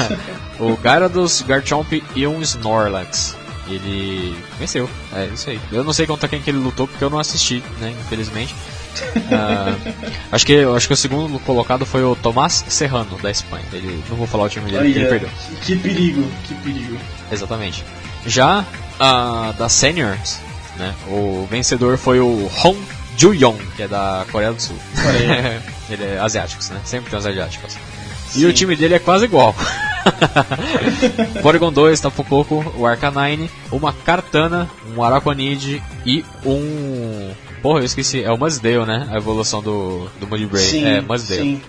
[0.60, 3.36] o Gyarados, Garchomp e um Snorlax.
[3.66, 5.58] Ele venceu, é isso aí.
[5.72, 7.94] Eu não sei contra quem que ele lutou porque eu não assisti, né?
[7.98, 8.54] Infelizmente.
[9.32, 9.74] Ah,
[10.30, 13.64] acho, que, acho que o segundo colocado foi o Tomás Serrano, da Espanha.
[13.72, 15.30] Ele, não vou falar o time dele, ele perdeu.
[15.62, 16.98] que perigo, que perigo.
[17.32, 17.84] Exatamente.
[18.26, 18.64] Já
[19.00, 20.38] a da Seniors,
[20.76, 22.78] né, o vencedor foi o Hong
[23.16, 24.76] Ju-yong, que é da Coreia do Sul.
[25.02, 25.62] Coreia.
[25.90, 26.80] ele é asiático, né?
[26.84, 27.76] Sempre tem os asiáticos.
[28.36, 29.54] E o time dele é quase igual.
[31.42, 37.30] Porygon 2, Tapu Koko, o Arcanine, uma Kartana, um Araquanid e um...
[37.62, 39.08] Porra, eu esqueci, é o Mudsdale, né?
[39.10, 40.62] A evolução do, do Mudbray.
[40.62, 41.40] Sim, É, Mudsdale.
[41.40, 41.62] sim.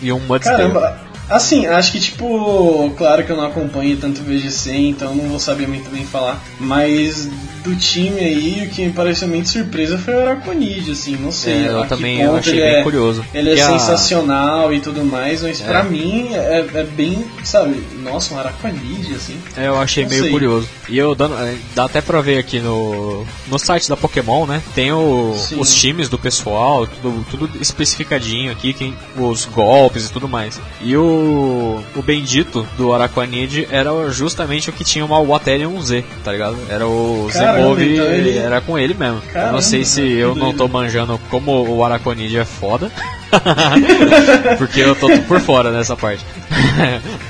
[0.00, 0.56] E um Mudsdale.
[0.72, 5.28] Caramba, assim, acho que tipo, claro que eu não acompanho tanto o VGC, então não
[5.28, 6.42] vou saber muito bem falar.
[6.60, 7.28] Mas
[7.64, 11.66] do time aí, o que me pareceu muito surpresa foi o Araconid, assim, não sei.
[11.66, 13.24] É, eu também ponto eu achei ele bem é, curioso.
[13.32, 15.64] Ele é a- sensacional e tudo mais, mas É.
[15.64, 19.36] pra mim é, é bem, sabe, nossa, um Araconid, assim.
[19.56, 20.32] É, eu achei Não meio sei.
[20.32, 20.68] curioso.
[20.88, 21.34] E eu dando.
[21.36, 24.60] é, Dá até pra ver aqui no, no site da Pokémon, né?
[24.74, 30.28] Tem o- os times do pessoal, tudo, tudo especificadinho aqui, quem, os golpes e tudo
[30.28, 30.60] mais.
[30.80, 36.32] E o, o bendito do Araquanid era justamente o que tinha uma Waterion Z, tá
[36.32, 36.56] ligado?
[36.68, 39.22] Era o Caramba, Zemove, então ele- era com ele mesmo.
[39.26, 42.90] eu Caramba, não sei se eu não tô manjando como o Araquanid é foda.
[44.58, 46.24] Porque eu tô por fora nessa parte.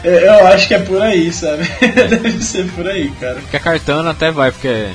[0.04, 1.62] É, Eu acho que é por aí, sabe?
[1.80, 3.36] Deve ser por aí, cara.
[3.36, 4.88] Porque a Cartana até vai, porque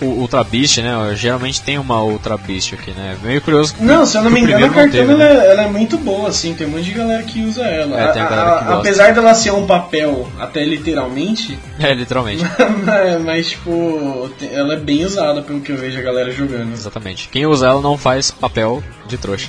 [0.00, 0.92] o Ultra Beast, né?
[1.14, 3.16] Geralmente tem uma Ultra Beast aqui, né?
[3.22, 3.74] Meio curioso.
[3.74, 5.46] que- Não, se eu não me engano, a Cartana teve, ela, né?
[5.46, 7.96] é, ela é muito boa, assim, tem um monte de galera que usa ela.
[7.98, 8.74] É, a A-.
[8.78, 12.44] Apesar dela ser um papel, até literalmente, É, literalmente.
[12.84, 16.72] mas, mas, tipo, ela é bem usada pelo que eu vejo a galera jogando.
[16.72, 17.28] Exatamente.
[17.28, 19.48] Quem usa ela não faz papel de trouxa.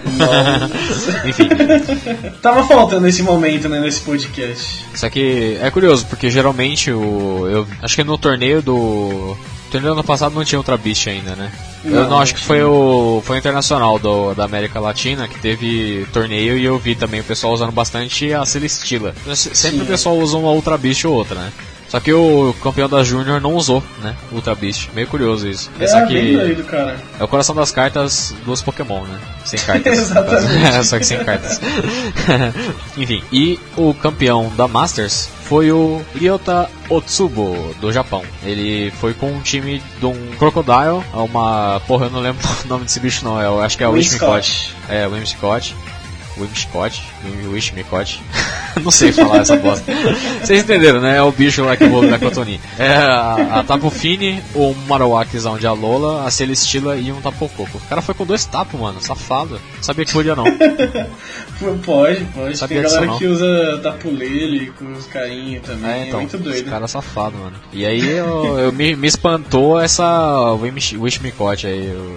[1.26, 1.48] Enfim.
[2.42, 4.84] Tava faltando esse momento, né, nesse podcast.
[4.94, 7.46] Só que é curioso, porque geralmente o.
[7.50, 9.36] Eu acho que no torneio do.
[9.70, 11.50] Torneio ano passado não tinha Ultra Beast ainda, né?
[11.84, 13.22] eu Não, não não acho que foi o.
[13.24, 17.24] Foi o internacional do, da América Latina que teve torneio e eu vi também o
[17.24, 19.14] pessoal usando bastante a Celestila.
[19.34, 19.82] Se- Sempre Sim.
[19.84, 21.52] o pessoal usa uma Ultra Beast ou outra, né?
[21.88, 24.14] Só que o campeão da Júnior não usou, né?
[24.30, 24.90] Ultra Beast.
[24.94, 25.68] Meio curioso isso.
[25.76, 26.96] Pensar é bem que doido, cara.
[27.18, 29.18] é o coração das cartas dos Pokémon, né?
[29.44, 29.98] Sem cartas.
[29.98, 30.84] Exatamente.
[30.86, 31.60] Só que sem cartas.
[32.96, 38.22] Enfim, e o campeão da Masters foi o Ryota Otsubo, do Japão.
[38.44, 41.82] Ele foi com um time de um Crocodile, uma.
[41.88, 44.36] Porra, eu não lembro o nome desse bicho não, eu acho que é o Whimsicott.
[44.36, 44.76] Wishmicott.
[44.88, 45.10] É, o
[46.36, 47.02] Whimsicott.
[47.24, 47.48] Whimsicott?
[47.52, 48.22] Wishmicott.
[48.82, 49.92] não sei falar essa bosta.
[50.42, 51.16] Vocês entenderam, né?
[51.18, 52.60] É o bicho lá que voa da Cotonin.
[52.78, 57.78] É a, a Tapu Fini, o Marowakizão de Alola, a Celestila e um Tapu Koko.
[57.78, 59.00] O cara foi com dois tapos, mano.
[59.02, 59.60] Safado.
[59.76, 60.44] Não sabia que podia não.
[61.84, 62.56] Pode, pode.
[62.56, 65.90] Sabia Tem galera disso, que usa tapulele com os carinhos também.
[65.90, 66.70] É, É, então, muito esse doido.
[66.70, 67.56] cara é safado, mano.
[67.72, 71.90] E aí eu, eu me, me espantou essa Wish- Wishmicott aí.
[71.92, 72.16] eu-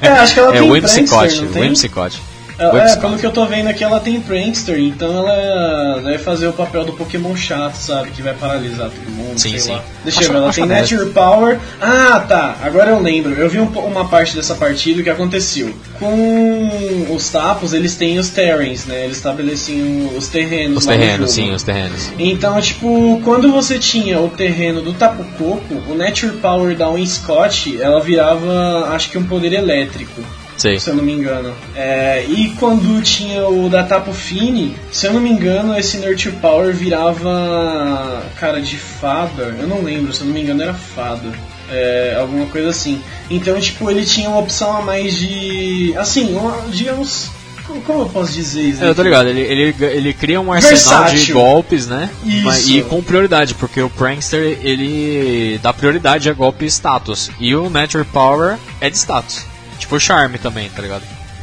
[0.00, 1.40] É, acho que ela É tem o Whimsicott.
[1.42, 1.62] não tem?
[1.62, 2.22] Whimsicott.
[2.58, 3.00] É, Whimsicott.
[3.00, 6.84] pelo que eu tô vendo aqui, ela tem Prankster, então ela deve fazer o papel
[6.84, 8.10] do Pokémon chato, sabe?
[8.12, 9.72] Que vai paralisar todo mundo, Sim, sei sim.
[9.72, 9.84] lá.
[10.02, 10.66] Deixa Acho- eu ver, ela tem.
[10.66, 11.58] Nature Power.
[11.80, 13.34] Ah, tá, agora eu lembro.
[13.34, 15.74] Eu vi um uma parte dessa partida que aconteceu.
[15.98, 19.04] Com os Tapos, eles têm os Terrens, né?
[19.04, 22.10] Eles estabelecem os terrenos Os terrenos, sim, os terrenos.
[22.18, 27.80] Então, tipo, quando você tinha o terreno do Tapu Koko, o Nature Power da Winscott,
[27.80, 30.22] ela virava, acho que um poder elétrico
[30.56, 30.78] Sei.
[30.80, 31.52] se eu não me engano.
[31.74, 36.34] É, e quando tinha o da Tapo Fini, se eu não me engano, esse Nurture
[36.36, 39.54] Power virava cara de fada.
[39.58, 41.32] Eu não lembro, se eu não me engano era fada.
[41.70, 43.02] É, alguma coisa assim.
[43.28, 45.94] Então, tipo, ele tinha uma opção a mais de.
[45.96, 47.30] Assim, uma- digamos.
[47.84, 48.84] Como, eu posso dizer isso?
[48.84, 50.76] É, eu tô ligado, ele, ele, ele cria um arsenal
[51.06, 51.34] de Versátil.
[51.34, 52.08] golpes, né?
[52.24, 52.70] Isso.
[52.70, 57.28] E com prioridade, porque o Prankster ele dá prioridade a golpe status.
[57.40, 59.44] E o Nature Power é de status.
[59.78, 61.02] Tipo Charme também, tá ligado?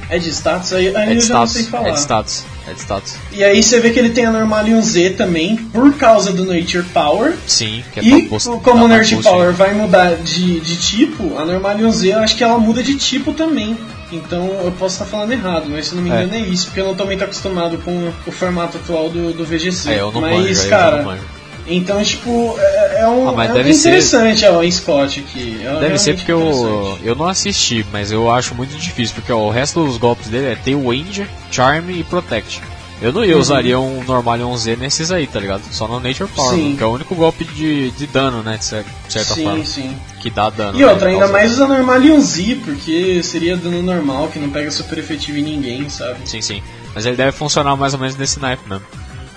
[0.10, 1.52] É de status, aí, aí É eu de já não status.
[1.54, 1.88] sei falar.
[1.88, 2.44] É de status.
[2.68, 3.16] É de status.
[3.32, 6.84] E aí você vê que ele tem a Normalium Z também, por causa do Nature
[6.94, 7.34] Power.
[7.48, 9.54] Sim, que é E post- como o post, Power né?
[9.54, 13.34] vai mudar de, de tipo, a Normalium Z eu acho que ela muda de tipo
[13.34, 13.78] também.
[14.12, 16.24] Então eu posso estar falando errado, mas se não me É.
[16.24, 19.44] engano é, isso, porque eu não tô muito acostumado com o formato atual do, do
[19.46, 19.90] VGC.
[19.90, 21.24] É, eu não mas, manjo, aí eu cara, não manjo.
[21.68, 25.20] Então, tipo, é, é um, Ah, mas é um deve ser- interessante ó, o Scott
[25.20, 25.59] aqui.
[25.64, 29.39] É Deve ser porque eu, eu não assisti, mas eu acho muito difícil, porque ó,
[29.39, 32.61] o resto dos golpes dele é Tailwind, Charm e Protect.
[33.01, 33.41] Eu não ia Uhum.
[33.41, 35.61] usaria um Normalion Z nesses aí, tá ligado?
[35.72, 36.76] Só no Nature Power, Sim.
[36.78, 38.55] que é o único golpe de, de dano, né?
[38.57, 39.66] De cer- de certa Sim, forma.
[39.66, 39.97] sim.
[40.22, 40.78] Que dá dano.
[40.80, 44.72] E né, outra, ainda mais usa Normalium Z, porque seria dano normal, que não pega
[44.72, 46.16] super efetivo em ninguém, sabe?
[46.24, 46.64] Sim, sim.
[46.95, 48.86] Mas ele deve funcionar mais ou menos nesse naipe mesmo.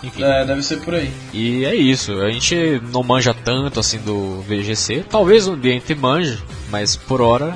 [0.03, 0.22] Enfim.
[0.22, 1.11] É, deve ser por aí.
[1.32, 6.42] E é isso, a gente não manja tanto assim do VGC, talvez um ambiente manje,
[6.70, 7.55] mas por hora.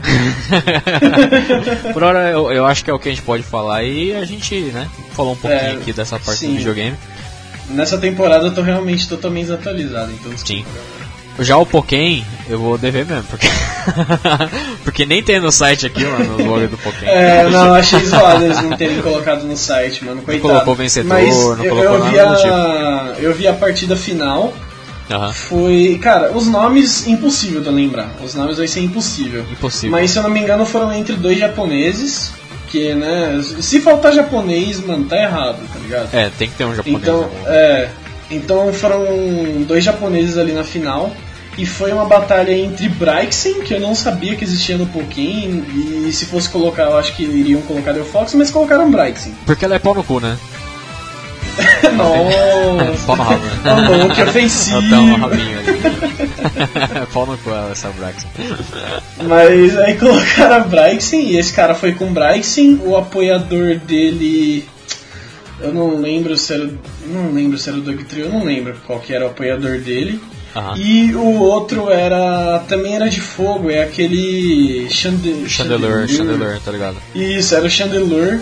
[1.92, 4.24] por hora eu, eu, acho que é o que a gente pode falar e a
[4.24, 6.52] gente, né, falou um pouquinho É, aqui dessa parte sim.
[6.52, 6.96] do videogame.
[7.68, 10.64] Nessa temporada eu tô realmente totalmente desatualizado, então Sim.
[11.38, 13.46] Já o Pokémon, eu vou dever mesmo, porque.
[14.84, 17.10] porque nem tem no site aqui, mano, o logo do Pokémon.
[17.10, 20.22] É, não, achei zoado eles não terem colocado no site, mano.
[20.22, 20.48] Coitado.
[20.48, 24.52] colocou vencedor, Mas não eu, colocou eu nada vi a, Eu vi a partida final.
[25.10, 25.32] Aham.
[25.32, 25.98] Foi.
[26.00, 28.10] Cara, os nomes impossível de eu lembrar.
[28.22, 29.44] Os nomes vai ser impossível.
[29.50, 29.90] Impossível.
[29.90, 32.32] Mas se eu não me engano foram entre dois japoneses.
[32.68, 33.42] Que, né?
[33.60, 36.14] Se faltar japonês, mano, tá errado, tá ligado?
[36.14, 37.02] É, tem que ter um japonês.
[37.02, 37.88] Então, é,
[38.30, 39.04] então foram
[39.66, 41.10] dois japoneses ali na final.
[41.58, 45.62] E foi uma batalha entre Braixen, que eu não sabia que existia no Pokémon,
[46.06, 49.34] e se fosse colocar, eu acho que iriam colocar Del Fox, mas colocaram Braixen.
[49.44, 50.38] Porque ela é pau no cu, né?
[51.92, 53.04] Nossa!
[53.06, 54.08] Pau no rabo, né?
[54.08, 54.78] Tá que ofensivo!
[54.78, 57.06] Ela tá um rabinho ali.
[57.12, 58.28] pau no cu, essa Braxton.
[59.22, 64.66] Mas aí colocaram a e esse cara foi com Braixen, o apoiador dele.
[65.62, 66.70] Eu não lembro se era.
[67.06, 69.78] Não lembro se era o Doug Trio, eu não lembro qual que era o apoiador
[69.78, 70.20] dele.
[70.54, 70.76] Aham.
[70.76, 72.60] E o outro era.
[72.68, 74.88] também era de fogo, é aquele.
[74.90, 76.96] Chande, Chandelure, Chandelure, tá ligado?
[77.14, 78.40] Isso, era o Chandelure.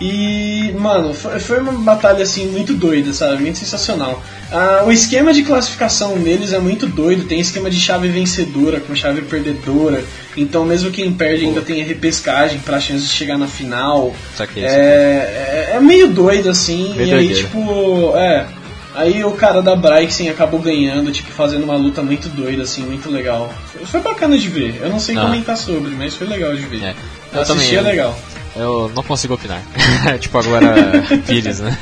[0.00, 3.42] E, mano, foi, uma batalha assim muito doida, sabe?
[3.42, 4.22] Muito sensacional.
[4.50, 7.24] Ah, o esquema de classificação deles é muito doido.
[7.24, 10.02] Tem esquema de chave vencedora com chave perdedora.
[10.36, 14.14] Então, mesmo quem perde ainda tem a repescagem pra chance de chegar na final.
[14.36, 16.94] Saquei, É, é, é meio doido assim.
[16.96, 17.42] Meio e aí, doideira.
[17.48, 18.46] tipo, é.
[18.92, 23.08] Aí o cara da Braixen acabou ganhando, tipo, fazendo uma luta muito doida, assim, muito
[23.08, 23.52] legal.
[23.72, 24.80] Foi- Foi bacana de ver.
[24.82, 25.20] Eu não sei Ah.
[25.22, 26.82] comentar sobre, mas foi legal de ver.
[26.82, 26.90] É.
[26.90, 26.94] Eu
[27.36, 28.18] Eu assisti, também, é legal.
[28.56, 29.62] Eu não consigo opinar.
[30.20, 30.74] tipo agora
[31.26, 31.76] Pires, né?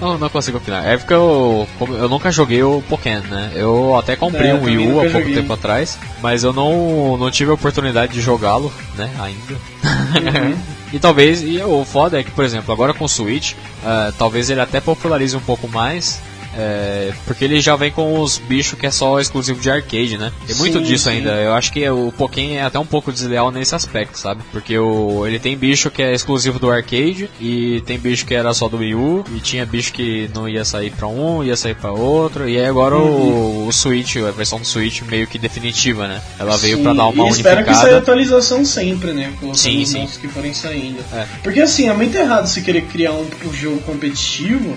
[0.00, 0.84] não, não consigo opinar.
[0.86, 3.52] É porque eu, eu nunca joguei o Pokémon, né?
[3.54, 5.34] Eu até comprei É, eu um Wii U há pouco joguei.
[5.34, 9.10] tempo atrás, mas eu não, não tive a oportunidade de jogá-lo, né?
[9.20, 9.52] Ainda.
[9.52, 10.56] Uhum.
[10.92, 13.54] e talvez, e o foda é que, por exemplo, agora com o Switch,
[13.84, 16.20] ah, talvez ele até popularize um pouco mais.
[16.56, 20.32] É, porque ele já vem com os bichos que é só exclusivo de arcade, né?
[20.46, 21.16] Tem muito Sim, disso sim.
[21.16, 21.30] ainda.
[21.32, 24.42] Eu acho que o Pokémon é até um pouco desleal nesse aspecto, sabe?
[24.50, 28.52] Porque o, ele tem bicho que é exclusivo do arcade e tem bicho que era
[28.54, 31.74] só do Wii U e tinha bicho que não ia sair pra um, ia sair
[31.74, 32.48] pra outro.
[32.48, 36.20] E aí agora o, o Switch, a versão do Switch meio que definitiva, né?
[36.38, 37.98] Ela veio Sim, pra dar uma e espero que saia unificada.
[37.98, 39.32] atualização sempre, né?
[39.38, 40.06] Colocando Sim, os sim.
[40.20, 40.98] que forem saindo.
[41.12, 41.26] É.
[41.42, 44.76] Porque assim, é muito errado você querer criar um, um jogo competitivo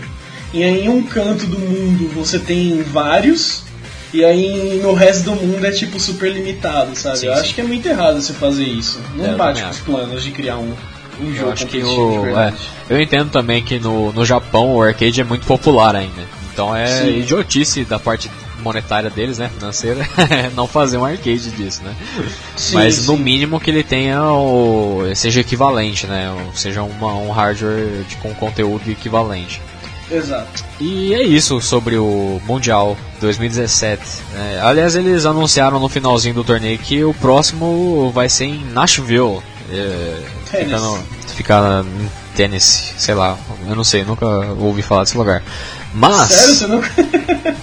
[0.54, 3.64] e aí em um canto do mundo você tem vários
[4.14, 7.20] e aí no resto do mundo é tipo super limitado, sabe?
[7.20, 7.42] Sim, Eu sim.
[7.42, 9.00] acho que é muito errado você fazer isso.
[9.16, 10.74] Não É, bate com os planos de criar um,
[11.22, 12.26] um jogo Eu acho que o.
[12.38, 12.54] É,
[12.90, 16.24] eu entendo também que no, no Japão o arcade é muito popular ainda.
[16.52, 17.20] Então é Sim.
[17.20, 18.30] idiotice da parte
[18.64, 19.50] monetária deles, né?
[19.58, 20.06] Financeira,
[20.56, 21.96] não fazer um arcade disso, né?
[22.58, 23.22] Sim, Mas no sim.
[23.24, 25.04] mínimo que ele tenha o.
[25.16, 26.30] seja equivalente, né?
[26.48, 29.62] Ou seja uma- um hardware com conteúdo equivalente.
[30.12, 30.64] Exato.
[30.80, 34.02] E é isso sobre o Mundial 2017.
[34.34, 34.60] né?
[34.62, 39.40] aliás, eles anunciaram no finalzinho do torneio que o próximo vai ser em Nashville.
[39.72, 40.80] É, fica, Tennessee.
[40.80, 41.04] no,
[41.36, 43.38] fica em Tennessee, sei lá,
[43.68, 44.26] eu não sei, nunca
[44.58, 45.44] ouvi falar desse lugar.
[45.94, 46.30] Mas.
[46.30, 46.82] Sério, você não.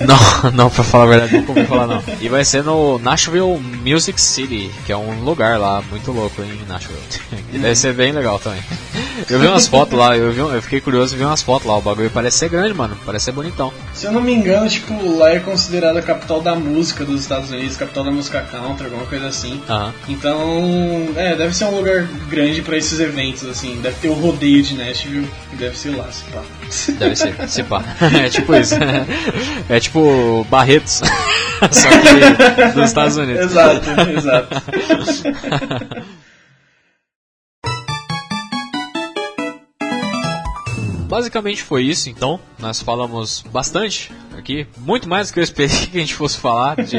[0.06, 2.02] Não, não, pra falar a verdade, nunca ouvi falar não.
[2.20, 6.64] E vai ser no Nashville Music City, que é um lugar lá muito louco em
[6.68, 7.00] Nashville.
[7.52, 8.60] E deve ser bem legal também.
[9.30, 11.76] Eu vi umas fotos lá, eu, vi, eu fiquei curioso e vi umas fotos lá.
[11.76, 12.96] O bagulho parece ser grande, mano.
[13.06, 13.72] Parece ser bonitão.
[13.94, 17.50] Se eu não me engano, tipo, lá é considerada a capital da música dos Estados
[17.50, 19.60] Unidos, capital da música country, alguma coisa assim.
[19.68, 19.94] Aham.
[20.08, 23.80] Então, é, deve ser um lugar grande pra esses eventos, assim.
[23.80, 26.42] Deve ter o rodeio de Nashville, e deve ser lá, se pá.
[26.98, 27.82] Deve ser, se pá.
[28.24, 28.74] É tipo isso.
[29.68, 31.02] É tipo Barretos.
[31.72, 33.46] Só que dos Estados Unidos.
[33.46, 34.62] exato, exato.
[41.08, 42.38] Basicamente foi isso, então.
[42.58, 46.76] Nós falamos bastante aqui, muito mais do que eu esperei que a gente fosse falar
[46.76, 46.98] de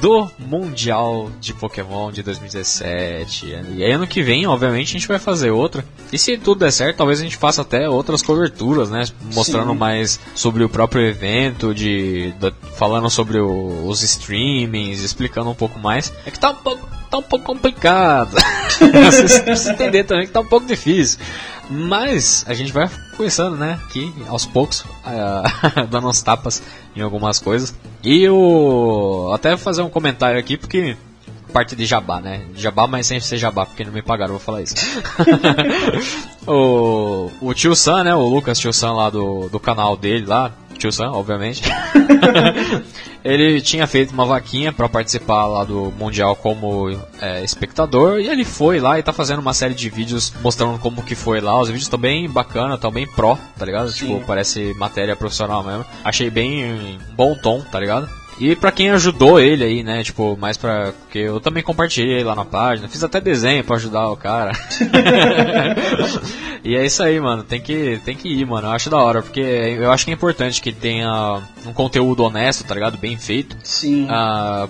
[0.00, 3.46] do Mundial de Pokémon de 2017.
[3.46, 5.84] E aí, ano que vem, obviamente, a gente vai fazer outra.
[6.12, 9.04] E se tudo der certo, talvez a gente faça até outras coberturas, né?
[9.34, 9.78] Mostrando Sim.
[9.78, 15.78] mais sobre o próprio evento, de, da- falando sobre o- os streamings, explicando um pouco
[15.78, 16.12] mais.
[16.26, 18.36] É que tá um pouco, tá um pouco complicado.
[18.78, 21.18] Vocês entender também que tá um pouco difícil.
[21.68, 23.80] Mas a gente vai começando, né?
[23.84, 25.42] Aqui, aos poucos, ah,
[25.90, 26.62] dando uns tapas
[26.94, 27.74] em algumas coisas.
[28.02, 29.30] E o.
[29.34, 30.96] Até fazer um comentário aqui, porque
[31.52, 32.42] parte de jabá, né?
[32.54, 34.74] Jabá, mas sem ser jabá, porque não me pagaram, vou falar isso.
[36.46, 38.14] o, o tio Sam, né?
[38.14, 41.62] O Lucas tio Sam lá do, do canal dele lá, tio Sam, obviamente.
[43.24, 48.44] ele tinha feito uma vaquinha para participar lá do Mundial como é, espectador e ele
[48.44, 51.60] foi lá e tá fazendo uma série de vídeos mostrando como que foi lá.
[51.60, 53.90] Os vídeos estão bem bacana, estão bem pró, tá ligado?
[53.90, 54.06] Sim.
[54.06, 55.84] Tipo, parece matéria profissional mesmo.
[56.04, 58.08] Achei bem bom tom, tá ligado?
[58.38, 60.02] E pra quem ajudou ele aí, né?
[60.02, 60.92] Tipo, mais pra.
[60.92, 64.52] Porque eu também compartilhei lá na página, fiz até desenho pra ajudar o cara.
[66.62, 67.42] e é isso aí, mano.
[67.42, 68.68] Tem que, tem que ir, mano.
[68.68, 72.64] Eu acho da hora, porque eu acho que é importante que tenha um conteúdo honesto,
[72.64, 72.98] tá ligado?
[72.98, 73.56] Bem feito.
[73.64, 74.06] Sim.
[74.10, 74.68] ah,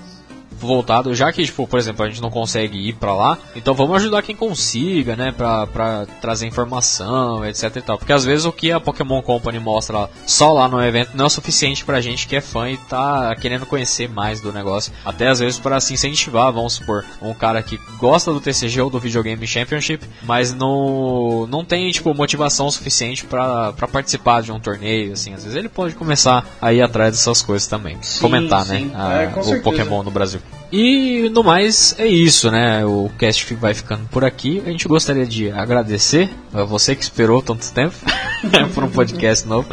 [0.59, 3.97] voltado, já que, tipo, por exemplo, a gente não consegue ir pra lá, então vamos
[3.97, 7.99] ajudar quem consiga, né, pra, pra trazer informação, etc e tal.
[7.99, 11.27] Porque às vezes o que a Pokémon Company mostra só lá no evento não é
[11.27, 14.93] o suficiente pra gente que é fã e tá querendo conhecer mais do negócio.
[15.05, 18.91] Até às vezes para se incentivar, vamos supor, um cara que gosta do TCG ou
[18.91, 24.61] do Videogame Championship, mas não, não tem, tipo, motivação suficiente pra, pra participar de um
[24.61, 25.35] torneio, assim.
[25.35, 27.97] Às vezes ele pode começar a ir atrás dessas coisas também.
[28.03, 28.87] Sim, Comentar, sim.
[28.87, 29.61] né, a- É, o certeza.
[29.63, 30.41] Pokémon no Brasil.
[30.79, 32.85] E no mais é isso, né?
[32.85, 34.63] O cast vai ficando por aqui.
[34.67, 37.95] A gente gostaria de agradecer a você que esperou tanto tempo
[38.75, 39.67] por um podcast novo.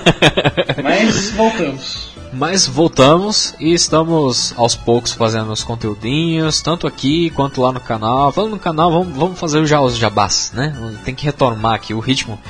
[0.82, 2.08] Mas voltamos.
[2.32, 8.32] Mas voltamos e estamos aos poucos fazendo os conteúdinhos, tanto aqui quanto lá no canal.
[8.32, 10.74] Falando no canal, vamos, vamos fazer já os jabás, né?
[11.04, 12.40] Tem que retomar aqui o ritmo.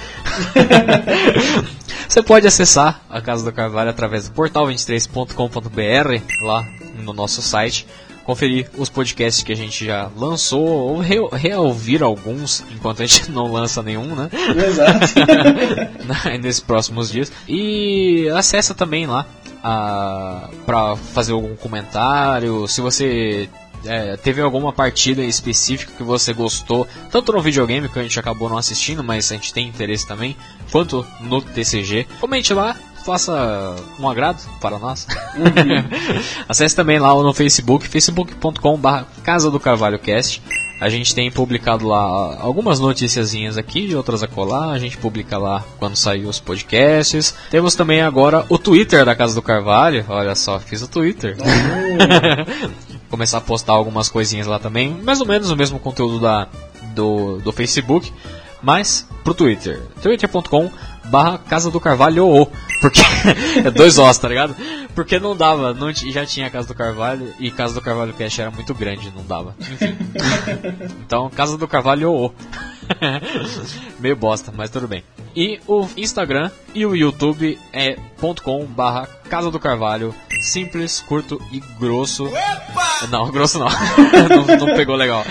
[2.08, 7.86] Você pode acessar a Casa do Carvalho através do portal23.com.br, lá no nosso site.
[8.24, 13.30] Conferir os podcasts que a gente já lançou, ou re reouvir alguns, enquanto a gente
[13.32, 14.28] não lança nenhum, né?
[14.68, 16.38] Exato.
[16.40, 17.32] nesses próximos dias.
[17.48, 19.26] E acessa também lá
[19.64, 22.68] a, pra fazer algum comentário.
[22.68, 23.48] Se você
[23.84, 28.48] é, teve alguma partida específica que você gostou, tanto no videogame que a gente acabou
[28.48, 30.36] não assistindo, mas a gente tem interesse também,
[30.70, 32.76] quanto no TCG, comente lá.
[33.04, 35.06] Faça um agrado para nós.
[36.48, 38.88] Acesse também lá no Facebook, facebook.com.br
[39.22, 40.42] Casa do Carvalho Cast.
[40.80, 44.70] A gente tem publicado lá algumas noticiazinhas aqui, de outras a colar.
[44.70, 47.34] A gente publica lá quando sair os podcasts.
[47.50, 50.06] Temos também agora o Twitter da Casa do Carvalho.
[50.08, 51.36] Olha só, fiz o Twitter.
[53.10, 54.90] Começar a postar algumas coisinhas lá também.
[55.02, 56.48] Mais ou menos o mesmo conteúdo da,
[56.94, 58.10] do, do Facebook.
[58.62, 59.82] Mas pro Twitter.
[60.02, 60.70] twitter.com
[61.10, 62.48] barra Casa do Carvalho
[62.80, 63.00] porque
[63.64, 64.56] é dois Os, tá ligado?
[64.94, 68.50] Porque não dava, não já tinha Casa do Carvalho e Casa do Carvalho Cash era
[68.50, 69.54] muito grande, não dava.
[69.60, 69.96] Enfim.
[71.04, 72.32] então, Casa do Carvalho
[73.98, 75.04] Meio bosta, mas tudo bem.
[75.34, 77.96] E o Instagram e o YouTube é
[78.42, 82.28] .com barra Casa do Carvalho, simples, curto e grosso.
[83.10, 83.68] Não, grosso não.
[84.28, 84.66] não.
[84.66, 85.24] não pegou legal.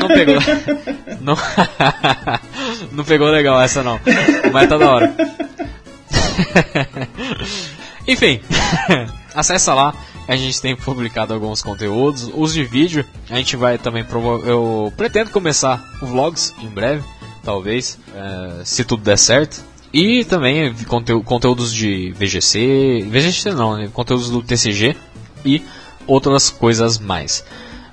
[0.00, 0.36] Não pegou.
[1.20, 1.36] Não,
[2.92, 4.00] não pegou legal essa não.
[4.52, 5.14] Mas tá da hora.
[8.06, 8.40] Enfim,
[9.34, 9.92] acessa lá.
[10.28, 13.04] A gente tem publicado alguns conteúdos, os de vídeo.
[13.30, 17.04] A gente vai também provo Eu pretendo começar vlogs em breve,
[17.44, 19.62] talvez, eh, se tudo der certo.
[19.92, 23.88] E também conteú- conteúdos de VGC, VGC não, né?
[23.92, 24.96] conteúdos do TCG
[25.44, 25.62] e
[26.06, 27.44] outras coisas mais.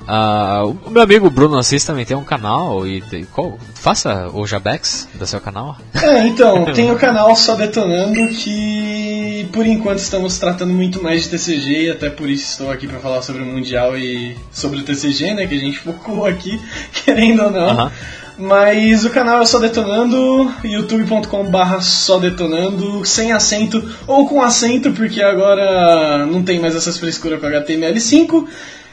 [0.08, 4.45] Ah, o meu amigo Bruno Assis também tem um canal e e qual, faça o
[4.45, 5.78] Jabex do seu canal.
[6.01, 11.30] É, então, tem o canal Só Detonando que por enquanto estamos tratando muito mais de
[11.30, 14.84] TCG e até por isso estou aqui para falar sobre o Mundial e sobre o
[14.84, 16.60] TCG, né, que a gente focou aqui,
[17.06, 17.70] querendo ou não.
[17.70, 17.91] Aham.
[18.36, 24.91] Mas o canal é Só Detonando, youtube.com barra Só Detonando, sem acento ou com acento,
[24.91, 28.47] porque agora não tem mais essas frescuras com HTML5.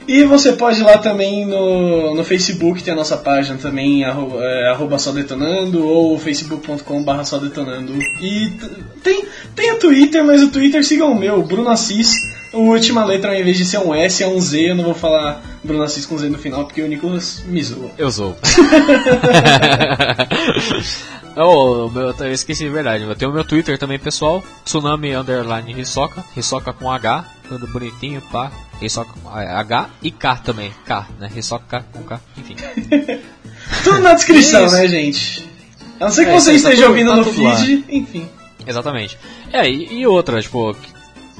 [0.08, 4.42] E você pode ir lá também no, no Facebook, tem a nossa página também, arroba,
[4.42, 7.92] é, arroba só detonando, ou facebook.com barra só detonando.
[8.20, 8.52] E
[9.02, 9.24] tem,
[9.54, 12.14] tem o Twitter, mas o Twitter siga o meu, Bruno Assis.
[12.52, 14.70] A última letra, ao invés de ser um S, é um Z.
[14.70, 17.90] Eu não vou falar Bruno Assis com Z no final, porque o Nicolas me zoa.
[17.96, 18.36] Eu sou.
[21.40, 23.04] oh, meu, eu esqueci de verdade.
[23.04, 24.42] Eu tenho o meu Twitter também, pessoal.
[24.64, 26.24] Tsunami Underline Hisoka.
[26.36, 27.24] Hisoka com H.
[27.48, 28.50] Tudo bonitinho, pá.
[28.80, 30.72] Hisoka com H e K também.
[30.86, 31.30] K, né?
[31.34, 32.20] Hisoka com K.
[32.38, 32.56] Enfim.
[33.84, 35.48] Tudo na descrição, É né, gente?
[36.00, 37.56] A não ser que É, você tá esteja tudo- ouvindo tá no tudo lá.
[37.56, 38.28] feed, enfim.
[38.66, 39.18] Exatamente.
[39.52, 40.74] É, e, e outra, tipo,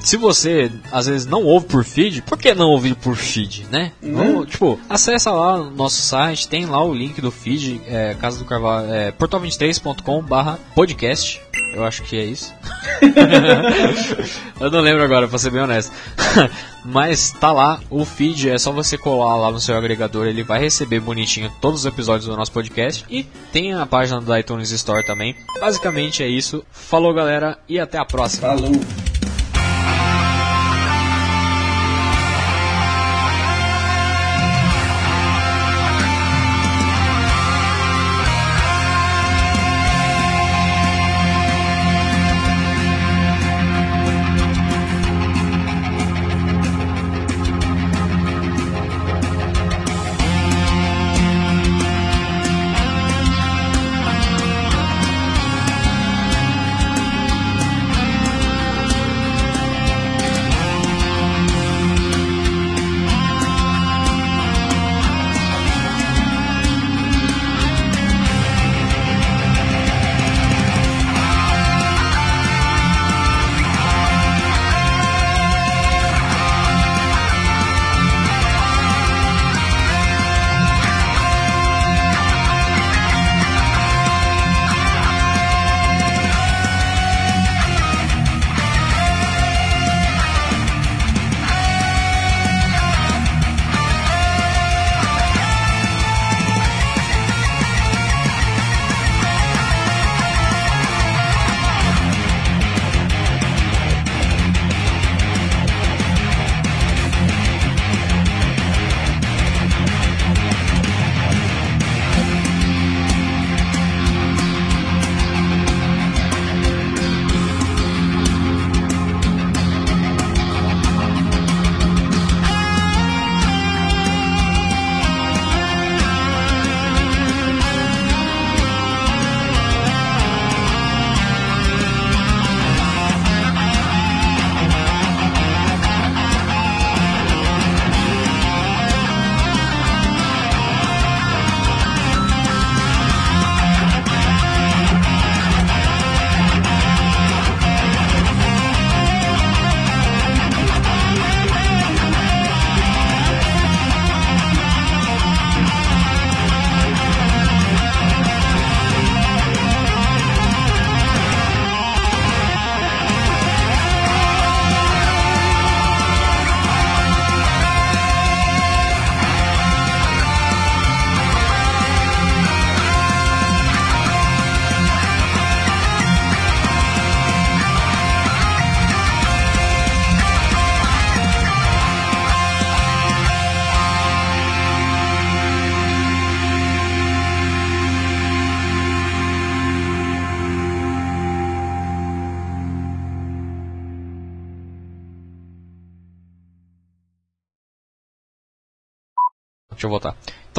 [0.03, 3.91] se você às vezes não ouve por feed, por que não ouvir por feed, né?
[4.01, 8.39] Vamos, tipo, acessa lá o nosso site, tem lá o link do feed, é, Casa
[8.39, 11.41] do Carvalho, é, portal23.com barra podcast.
[11.73, 12.53] Eu acho que é isso.
[14.59, 15.93] eu não lembro agora, pra ser bem honesto.
[16.83, 20.59] Mas tá lá, o feed é só você colar lá no seu agregador, ele vai
[20.59, 23.05] receber bonitinho todos os episódios do nosso podcast.
[23.09, 23.23] E
[23.53, 25.35] tem a página da iTunes Store também.
[25.59, 26.63] Basicamente é isso.
[26.71, 28.49] Falou galera e até a próxima.
[28.49, 28.71] Falou.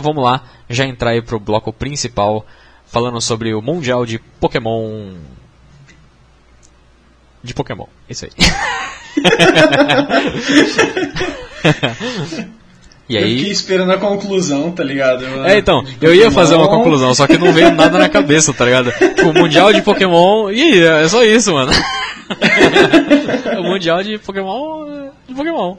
[0.02, 2.44] Então vamos lá, já entrar aí pro bloco principal,
[2.84, 5.12] falando sobre o Mundial de Pokémon.
[7.40, 8.32] De Pokémon, isso aí.
[13.08, 13.48] e Eu fiquei aí.
[13.48, 15.24] esperando a conclusão, tá ligado?
[15.46, 18.64] É, então, eu ia fazer uma conclusão, só que não veio nada na cabeça, tá
[18.64, 18.90] ligado?
[18.90, 21.70] Tipo, Mundial de Pokémon, e é só isso, mano.
[23.56, 25.10] o Mundial de Pokémon.
[25.28, 25.76] De Pokémon.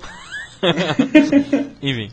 [1.83, 2.09] Enfim.